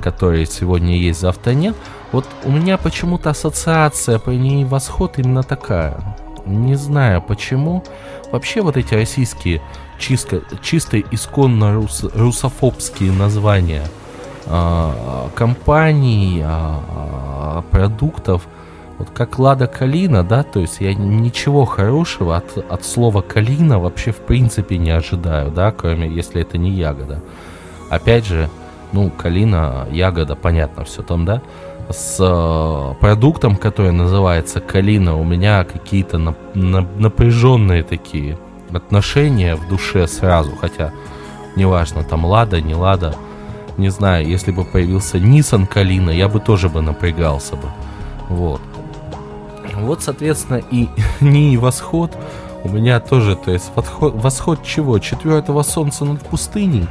которые 0.00 0.46
сегодня 0.46 0.96
есть, 0.96 1.20
завтра 1.20 1.52
нет. 1.52 1.74
Вот 2.12 2.26
у 2.44 2.50
меня 2.50 2.76
почему-то 2.78 3.30
ассоциация 3.30 4.18
по 4.18 4.30
ней 4.30 4.64
восход 4.64 5.18
именно 5.18 5.42
такая. 5.42 6.16
Не 6.46 6.74
знаю 6.74 7.22
почему. 7.22 7.84
Вообще 8.32 8.60
вот 8.62 8.76
эти 8.76 8.94
российские 8.94 9.62
чисто, 9.98 10.42
чисто 10.62 11.00
исконно 11.00 11.74
рус, 11.74 12.04
русофобские 12.14 13.12
названия 13.12 13.84
компаний, 15.34 16.42
э, 16.44 17.62
продуктов, 17.70 18.46
вот 18.98 19.08
как 19.10 19.38
Лада 19.38 19.66
Калина, 19.66 20.22
да, 20.22 20.42
то 20.42 20.60
есть 20.60 20.80
я 20.80 20.92
ничего 20.92 21.64
хорошего 21.64 22.36
от, 22.36 22.58
от 22.58 22.84
слова 22.84 23.22
Калина 23.22 23.78
вообще 23.78 24.12
в 24.12 24.18
принципе 24.18 24.76
не 24.76 24.90
ожидаю, 24.90 25.50
да, 25.50 25.70
кроме 25.72 26.08
если 26.08 26.42
это 26.42 26.58
не 26.58 26.70
ягода. 26.70 27.22
Опять 27.88 28.26
же, 28.26 28.50
ну, 28.92 29.10
Калина, 29.10 29.86
ягода, 29.90 30.36
понятно 30.36 30.84
все 30.84 31.02
там, 31.02 31.24
да, 31.24 31.42
с 31.88 32.96
продуктом, 33.00 33.56
который 33.56 33.92
называется 33.92 34.60
Калина, 34.60 35.16
у 35.16 35.24
меня 35.24 35.64
какие-то 35.64 36.18
на, 36.18 36.34
на, 36.54 36.86
напряженные 36.96 37.82
такие 37.82 38.36
отношения 38.72 39.56
в 39.56 39.68
душе 39.68 40.06
сразу, 40.06 40.52
хотя 40.60 40.92
неважно, 41.56 42.04
там 42.04 42.24
Лада, 42.24 42.60
не 42.60 42.74
Лада, 42.74 43.14
не 43.76 43.90
знаю, 43.90 44.26
если 44.26 44.50
бы 44.50 44.64
появился 44.64 45.18
Nissan 45.18 45.66
Калина, 45.66 46.10
я 46.10 46.28
бы 46.28 46.40
тоже 46.40 46.68
бы 46.68 46.82
напрягался 46.82 47.56
бы, 47.56 47.68
вот. 48.28 48.60
Вот, 49.74 50.02
соответственно, 50.02 50.62
и 50.70 50.88
не 51.20 51.56
восход 51.56 52.12
у 52.64 52.68
меня 52.68 53.00
тоже, 53.00 53.36
то 53.36 53.50
есть 53.50 53.70
восход, 53.74 54.14
восход 54.14 54.62
чего? 54.62 54.98
Четвертого 54.98 55.62
солнца 55.62 56.04
над 56.04 56.20
пустыней? 56.26 56.86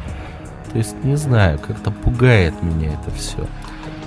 То 0.72 0.78
есть, 0.78 0.96
не 1.04 1.16
знаю, 1.16 1.60
как-то 1.60 1.92
пугает 1.92 2.54
меня 2.62 2.94
это 2.94 3.12
все. 3.16 3.46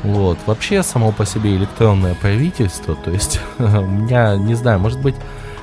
Вот. 0.03 0.39
Вообще, 0.47 0.83
само 0.83 1.13
по 1.13 1.25
себе 1.25 1.57
электронное 1.57 2.15
правительство, 2.15 2.95
то 2.97 3.11
есть, 3.11 3.41
у 3.59 3.63
меня, 3.63 4.37
не 4.37 4.55
знаю, 4.55 4.81
может 4.81 5.01
быть, 5.01 5.15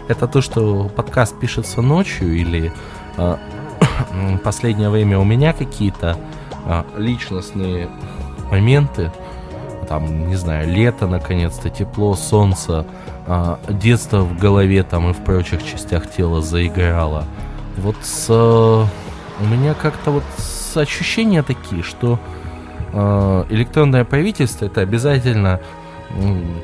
это 0.07 0.27
то, 0.27 0.41
что 0.41 0.89
подкаст 0.95 1.39
пишется 1.39 1.81
ночью, 1.81 2.35
или 2.35 2.71
э, 3.17 3.37
последнее 4.43 4.89
время 4.89 5.19
у 5.19 5.23
меня 5.23 5.53
какие-то 5.53 6.17
э, 6.65 6.83
личностные 6.97 7.89
моменты, 8.51 9.11
там, 9.87 10.27
не 10.29 10.35
знаю, 10.35 10.71
лето, 10.71 11.07
наконец-то, 11.07 11.69
тепло, 11.69 12.15
солнце, 12.15 12.85
э, 13.27 13.55
детство 13.69 14.21
в 14.21 14.37
голове 14.37 14.83
там 14.83 15.09
и 15.09 15.13
в 15.13 15.23
прочих 15.23 15.63
частях 15.65 16.09
тела 16.11 16.41
заиграло. 16.41 17.25
Вот 17.77 17.95
с, 18.01 18.27
э, 18.29 18.33
у 18.33 19.45
меня 19.45 19.73
как-то 19.73 20.11
вот 20.11 20.23
ощущения 20.75 21.43
такие, 21.43 21.81
что 21.83 22.19
Э, 22.91 23.45
электронное 23.49 24.03
правительство 24.03 24.65
это 24.65 24.81
обязательно 24.81 25.59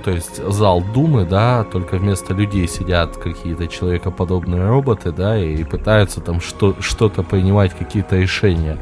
то 0.03 0.09
есть 0.09 0.43
зал 0.43 0.81
Думы, 0.81 1.23
да, 1.23 1.65
только 1.65 1.97
вместо 1.97 2.33
людей 2.33 2.67
сидят 2.67 3.15
какие-то 3.17 3.67
человекоподобные 3.67 4.67
роботы, 4.67 5.11
да, 5.11 5.37
и 5.37 5.63
пытаются 5.63 6.19
там 6.19 6.41
что- 6.41 6.75
что-то 6.79 7.21
принимать, 7.21 7.71
какие-то 7.77 8.15
решения. 8.15 8.79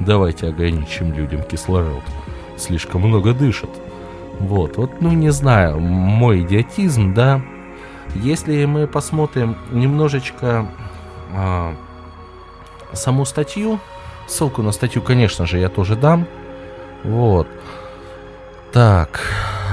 Давайте 0.00 0.48
ограничим 0.48 1.12
людям 1.12 1.42
кислород. 1.42 2.02
Слишком 2.56 3.02
много 3.02 3.34
дышат. 3.34 3.70
Вот, 4.40 4.76
вот, 4.76 5.00
ну 5.00 5.10
не 5.10 5.30
знаю, 5.30 5.80
мой 5.80 6.42
идиотизм, 6.42 7.12
да. 7.14 7.40
Если 8.14 8.64
мы 8.64 8.86
посмотрим 8.86 9.56
немножечко 9.72 10.66
а, 11.34 11.74
саму 12.92 13.24
статью, 13.24 13.80
ссылку 14.26 14.62
на 14.62 14.72
статью, 14.72 15.02
конечно 15.02 15.46
же, 15.46 15.58
я 15.58 15.68
тоже 15.68 15.96
дам. 15.96 16.26
Вот. 17.02 17.48
Так, 18.72 19.20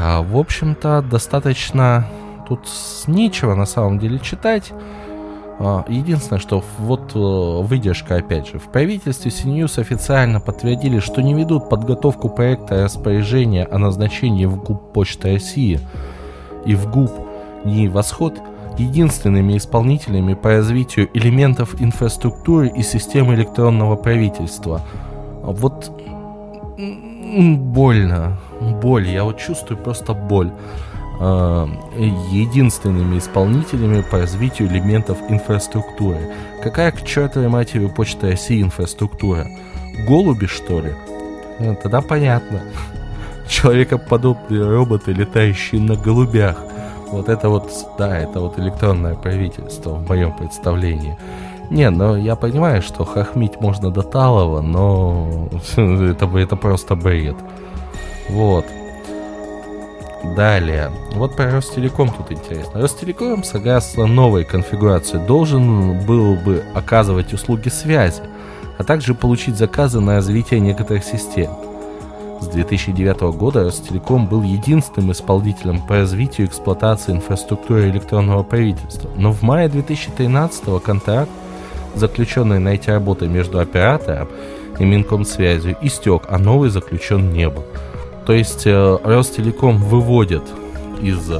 а, 0.02 0.22
в 0.22 0.38
общем-то, 0.38 1.02
достаточно 1.02 2.08
тут 2.48 2.68
нечего 3.08 3.56
на 3.56 3.66
самом 3.66 4.00
деле 4.00 4.20
читать. 4.20 4.72
А, 5.58 5.86
единственное, 5.88 6.40
что 6.40 6.64
вот 6.80 7.16
э, 7.16 7.20
выдержка, 7.66 8.18
опять 8.18 8.48
же, 8.48 8.60
в 8.60 8.70
правительстве 8.72 9.32
CNews 9.32 9.80
официально 9.80 10.40
подтвердили, 10.42 11.00
что 11.00 11.22
не 11.22 11.34
ведут 11.34 11.70
подготовку 11.70 12.30
проекта 12.30 12.84
распоряжения 12.84 13.66
о 13.66 13.78
назначении 13.78 14.46
в 14.46 14.62
ГУП 14.62 14.92
Почты 14.94 15.34
России 15.34 15.80
и 16.66 16.76
в 16.76 16.92
ГУП 16.92 17.12
НИИ 17.64 17.88
«Восход» 17.88 18.40
единственными 18.78 19.58
исполнителями 19.58 20.34
по 20.34 20.50
развитию 20.50 21.10
элементов 21.14 21.82
инфраструктуры 21.82 22.68
и 22.68 22.84
системы 22.84 23.36
электронного 23.36 23.96
правительства. 23.96 24.82
Вот 25.42 25.92
больно. 27.38 28.38
Боль. 28.82 29.08
Я 29.08 29.24
вот 29.24 29.38
чувствую 29.38 29.78
просто 29.78 30.14
боль. 30.14 30.52
А, 31.18 31.68
единственными 31.98 33.18
исполнителями 33.18 34.02
по 34.02 34.20
развитию 34.20 34.68
элементов 34.68 35.18
инфраструктуры. 35.30 36.20
Какая 36.62 36.92
к 36.92 37.06
чертовой 37.06 37.48
матери 37.48 37.88
почта 37.88 38.32
России 38.32 38.62
инфраструктура? 38.62 39.48
Голуби, 40.08 40.46
что 40.46 40.82
ли? 40.82 40.94
Ну, 41.60 41.76
тогда 41.82 42.02
понятно. 42.02 42.62
Человекоподобные 43.48 44.68
роботы, 44.68 45.14
летающие 45.14 45.80
на 45.80 45.96
голубях. 45.96 46.58
Вот 47.12 47.30
это 47.30 47.50
вот, 47.50 47.72
да, 47.98 48.18
это 48.18 48.42
вот 48.42 48.60
электронное 48.60 49.16
правительство 49.16 49.92
в 49.92 50.10
моем 50.10 50.34
представлении. 50.34 51.18
Не, 51.70 51.90
ну 51.90 52.16
я 52.16 52.36
понимаю, 52.36 52.82
что 52.82 53.06
хохмить 53.06 53.62
можно 53.62 53.90
до 53.90 54.02
талого, 54.02 54.62
но 54.62 55.50
это, 55.78 56.26
это 56.38 56.56
просто 56.56 56.96
бред. 56.96 57.36
Вот. 58.30 58.66
Далее. 60.34 60.92
Вот 61.14 61.36
про 61.36 61.52
Ростелеком 61.52 62.10
тут 62.10 62.32
интересно. 62.32 62.82
Ростелеком, 62.82 63.44
согласно 63.44 64.06
новой 64.08 64.44
конфигурации, 64.44 65.18
должен 65.18 66.00
был 66.06 66.36
бы 66.36 66.64
оказывать 66.74 67.34
услуги 67.34 67.70
связи, 67.70 68.24
а 68.78 68.84
также 68.84 69.14
получить 69.14 69.58
заказы 69.58 70.00
на 70.00 70.16
развитие 70.16 70.60
некоторых 70.60 71.04
систем. 71.04 71.52
С 72.42 72.48
2009 72.48 73.36
года 73.38 73.64
Ростелеком 73.64 74.28
был 74.28 74.42
единственным 74.42 75.12
исполнителем 75.12 75.82
по 75.82 75.96
развитию 75.96 76.48
и 76.48 76.50
эксплуатации 76.50 77.14
инфраструктуры 77.14 77.90
электронного 77.90 78.44
правительства. 78.44 79.10
Но 79.16 79.32
в 79.32 79.42
мае 79.42 79.70
2013 79.70 80.84
контракт, 80.84 81.32
заключенный 81.96 82.60
на 82.60 82.70
эти 82.70 82.90
работы 82.90 83.28
между 83.28 83.60
оператором 83.60 84.28
и 84.80 84.84
Минкомсвязью, 84.84 85.78
истек, 85.82 86.24
а 86.28 86.38
новый 86.38 86.70
заключен 86.70 87.32
не 87.32 87.50
был. 87.50 87.64
То 88.26 88.34
есть 88.34 88.66
э, 88.66 88.98
Ростелеком 89.04 89.78
выводит 89.78 90.44
из 91.02 91.32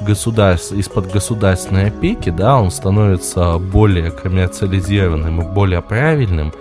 государств, 0.00 0.72
из-под 0.72 1.10
государственной 1.10 1.88
опеки, 1.88 2.30
да, 2.30 2.60
он 2.60 2.70
становится 2.70 3.58
более 3.58 4.10
коммерциализированным 4.10 5.42
и 5.42 5.52
более 5.52 5.82
правильным. 5.82 6.52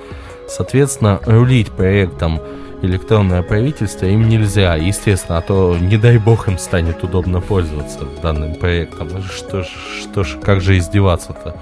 Соответственно, 0.48 1.20
рулить 1.26 1.72
проектом 1.72 2.40
электронное 2.84 3.42
правительство 3.44 4.06
им 4.06 4.28
нельзя, 4.28 4.76
естественно, 4.76 5.38
а 5.38 5.42
то, 5.42 5.78
не 5.80 5.98
дай 5.98 6.18
бог, 6.18 6.48
им 6.50 6.58
станет 6.58 7.04
удобно 7.04 7.40
пользоваться 7.42 8.00
данным 8.22 8.56
проектом. 8.56 9.10
Что 9.24 9.64
ж, 9.64 9.68
что 10.02 10.24
ж, 10.24 10.38
как 10.44 10.62
же 10.62 10.78
издеваться-то 10.78 11.56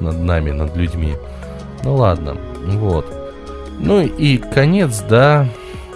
над 0.00 0.18
нами, 0.20 0.52
над 0.52 0.76
людьми? 0.76 1.14
Ну 1.82 1.96
ладно, 1.96 2.36
вот. 2.64 3.06
Ну 3.78 4.00
и 4.00 4.38
конец, 4.38 5.02
да, 5.08 5.48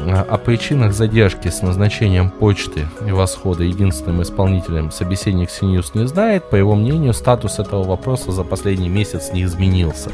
о 0.06 0.38
причинах 0.38 0.92
задержки 0.92 1.48
с 1.48 1.62
назначением 1.62 2.30
почты 2.30 2.86
и 3.06 3.12
восхода 3.12 3.64
единственным 3.64 4.22
исполнителем 4.22 4.90
собеседник 4.90 5.50
Синьюс 5.50 5.94
не 5.94 6.06
знает. 6.06 6.48
По 6.50 6.56
его 6.56 6.74
мнению, 6.74 7.12
статус 7.12 7.58
этого 7.58 7.84
вопроса 7.84 8.32
за 8.32 8.44
последний 8.44 8.88
месяц 8.88 9.32
не 9.32 9.44
изменился. 9.44 10.10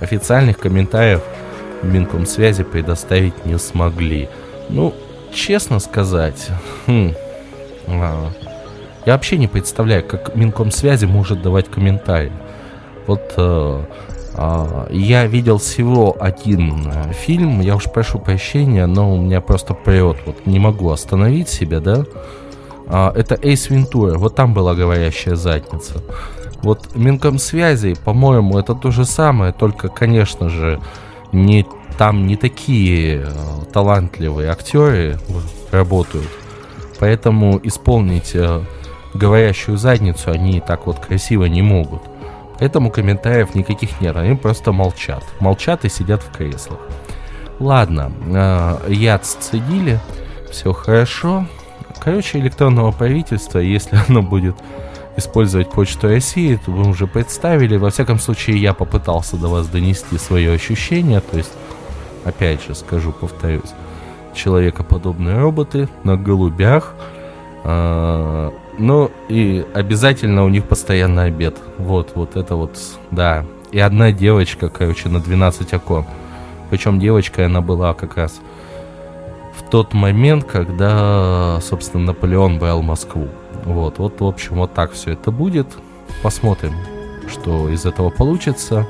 Официальных 0.00 0.58
комментариев 0.58 1.22
Минкомсвязи 1.82 2.62
предоставить 2.62 3.46
не 3.46 3.58
смогли. 3.58 4.28
Ну, 4.68 4.94
честно 5.32 5.80
сказать, 5.80 6.48
хм, 6.86 7.12
а, 7.88 8.30
я 9.06 9.14
вообще 9.14 9.38
не 9.38 9.48
представляю, 9.48 10.04
как 10.06 10.34
Минкомсвязи 10.36 11.06
может 11.06 11.42
давать 11.42 11.70
комментарии. 11.70 12.32
Вот 13.06 13.32
э, 13.36 13.84
я 14.90 15.26
видел 15.26 15.58
всего 15.58 16.16
один 16.18 16.86
э, 16.86 17.12
фильм, 17.12 17.60
я 17.60 17.76
уж 17.76 17.84
прошу 17.84 18.18
прощения, 18.18 18.86
но 18.86 19.12
у 19.12 19.20
меня 19.20 19.40
просто 19.40 19.74
прет, 19.74 20.18
вот 20.24 20.46
не 20.46 20.58
могу 20.58 20.90
остановить 20.90 21.48
себя, 21.48 21.80
да. 21.80 22.04
А, 22.86 23.12
это 23.14 23.38
Эйс 23.42 23.70
Вентура, 23.70 24.18
вот 24.18 24.34
там 24.34 24.54
была 24.54 24.74
говорящая 24.74 25.36
задница. 25.36 26.02
Вот 26.62 26.94
Минкомсвязи, 26.94 27.94
по-моему, 28.04 28.58
это 28.58 28.74
то 28.74 28.90
же 28.90 29.04
самое, 29.04 29.52
только, 29.52 29.88
конечно 29.88 30.48
же, 30.48 30.80
не, 31.32 31.66
там 31.98 32.26
не 32.26 32.36
такие 32.36 33.22
э, 33.24 33.30
талантливые 33.72 34.50
актеры 34.50 35.18
работают. 35.70 36.28
Поэтому 36.98 37.58
исполнить 37.62 38.32
э, 38.34 38.62
говорящую 39.14 39.78
задницу 39.78 40.30
они 40.30 40.60
так 40.60 40.86
вот 40.86 40.98
красиво 40.98 41.46
не 41.46 41.62
могут. 41.62 42.02
Этому 42.60 42.90
комментариев 42.90 43.54
никаких 43.54 44.00
нет, 44.00 44.16
они 44.16 44.36
просто 44.36 44.70
молчат. 44.70 45.24
Молчат 45.40 45.84
и 45.86 45.88
сидят 45.88 46.22
в 46.22 46.30
креслах. 46.30 46.78
Ладно, 47.58 48.12
э, 48.26 48.92
яд 48.92 49.24
сцедили, 49.24 49.98
все 50.50 50.72
хорошо. 50.72 51.46
Короче, 51.98 52.38
электронного 52.38 52.92
правительства, 52.92 53.58
если 53.58 53.98
оно 54.08 54.22
будет 54.22 54.56
использовать 55.16 55.70
почту 55.70 56.08
России, 56.08 56.60
то 56.64 56.70
вы 56.70 56.88
уже 56.88 57.06
представили. 57.06 57.76
Во 57.76 57.90
всяком 57.90 58.18
случае, 58.18 58.58
я 58.58 58.74
попытался 58.74 59.36
до 59.36 59.48
вас 59.48 59.66
донести 59.66 60.18
свое 60.18 60.52
ощущение. 60.52 61.20
То 61.20 61.38
есть, 61.38 61.52
опять 62.24 62.64
же, 62.66 62.74
скажу, 62.74 63.12
повторюсь, 63.12 63.72
человекоподобные 64.34 65.38
роботы 65.38 65.88
на 66.04 66.16
голубях, 66.16 66.94
э, 67.64 68.50
ну, 68.78 69.10
и 69.28 69.64
обязательно 69.74 70.44
у 70.44 70.48
них 70.48 70.64
постоянно 70.64 71.24
обед. 71.24 71.56
Вот, 71.78 72.12
вот 72.14 72.36
это 72.36 72.56
вот, 72.56 72.78
да. 73.10 73.44
И 73.72 73.78
одна 73.78 74.12
девочка, 74.12 74.68
короче, 74.68 75.08
на 75.08 75.20
12 75.20 75.74
окон. 75.74 76.04
Причем 76.70 76.98
девочка, 76.98 77.46
она 77.46 77.60
была 77.60 77.94
как 77.94 78.16
раз 78.16 78.40
в 79.56 79.68
тот 79.70 79.92
момент, 79.92 80.44
когда, 80.44 81.60
собственно, 81.60 82.06
Наполеон 82.06 82.58
брал 82.58 82.82
Москву. 82.82 83.28
Вот, 83.64 83.98
вот, 83.98 84.20
в 84.20 84.24
общем, 84.24 84.56
вот 84.56 84.72
так 84.74 84.92
все 84.92 85.12
это 85.12 85.30
будет. 85.30 85.66
Посмотрим, 86.22 86.74
что 87.28 87.68
из 87.68 87.84
этого 87.84 88.10
получится. 88.10 88.86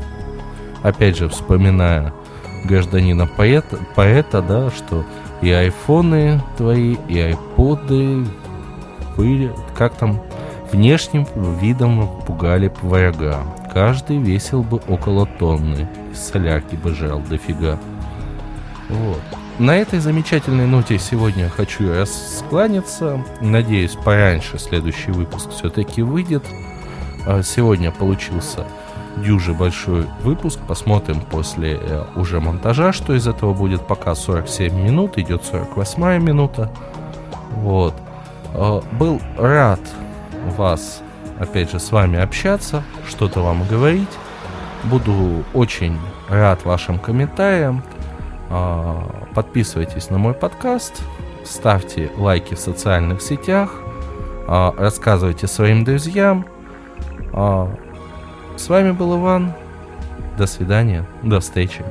Опять 0.83 1.17
же, 1.17 1.29
вспоминая 1.29 2.13
гражданина 2.65 3.27
поэта, 3.27 3.79
поэта 3.95 4.43
да, 4.43 4.71
что 4.71 5.05
и 5.43 5.51
айфоны 5.51 6.43
твои, 6.57 6.97
и 7.09 7.19
айподы, 7.19 8.27
были, 9.21 9.53
как 9.77 9.95
там, 9.97 10.19
внешним 10.73 11.27
видом 11.61 12.09
пугали 12.27 12.73
врага. 12.81 13.43
Каждый 13.71 14.17
весил 14.17 14.63
бы 14.63 14.81
около 14.89 15.27
тонны, 15.27 15.87
из 16.11 16.21
солярки 16.21 16.75
бы 16.75 16.95
жал 16.95 17.21
дофига. 17.21 17.79
Вот. 18.89 19.21
На 19.59 19.77
этой 19.77 19.99
замечательной 19.99 20.67
ноте 20.67 20.99
сегодня 20.99 21.51
хочу 21.51 21.93
раскланяться. 21.95 23.23
Надеюсь, 23.43 23.93
пораньше 23.93 24.59
следующий 24.59 25.11
выпуск 25.11 25.51
все-таки 25.51 26.01
выйдет. 26.01 26.45
А 27.27 27.43
сегодня 27.43 27.91
получился 27.91 28.65
дюже 29.19 29.53
большой 29.53 30.07
выпуск. 30.23 30.61
Посмотрим 30.67 31.21
после 31.21 31.79
э, 31.79 32.05
уже 32.17 32.41
монтажа, 32.41 32.95
что 32.95 33.15
из 33.15 33.29
этого 33.29 33.53
будет. 33.53 33.87
Пока 33.87 34.15
47 34.15 34.75
минут, 34.75 35.19
идет 35.19 35.45
48 35.45 36.23
минута. 36.23 36.73
Вот. 37.57 37.93
Э, 38.55 38.81
был 38.93 39.21
рад 39.37 39.81
вас, 40.57 41.03
опять 41.39 41.71
же, 41.71 41.79
с 41.79 41.93
вами 41.93 42.19
общаться, 42.19 42.83
что-то 43.09 43.41
вам 43.41 43.65
говорить. 43.67 44.09
Буду 44.85 45.45
очень 45.55 45.99
рад 46.29 46.65
вашим 46.65 46.99
комментариям. 46.99 47.83
Э, 48.51 49.01
подписывайтесь 49.35 50.11
на 50.11 50.19
мой 50.19 50.35
подкаст, 50.35 51.03
ставьте 51.45 52.11
лайки 52.17 52.55
в 52.55 52.59
социальных 52.59 53.23
сетях, 53.23 53.75
э, 54.49 54.73
рассказывайте 54.77 55.47
своим 55.47 55.85
друзьям. 55.85 56.47
С 57.33 58.69
вами 58.69 58.91
был 58.91 59.17
Иван. 59.19 59.53
До 60.37 60.47
свидания, 60.47 61.07
до 61.23 61.39
встречи. 61.39 61.85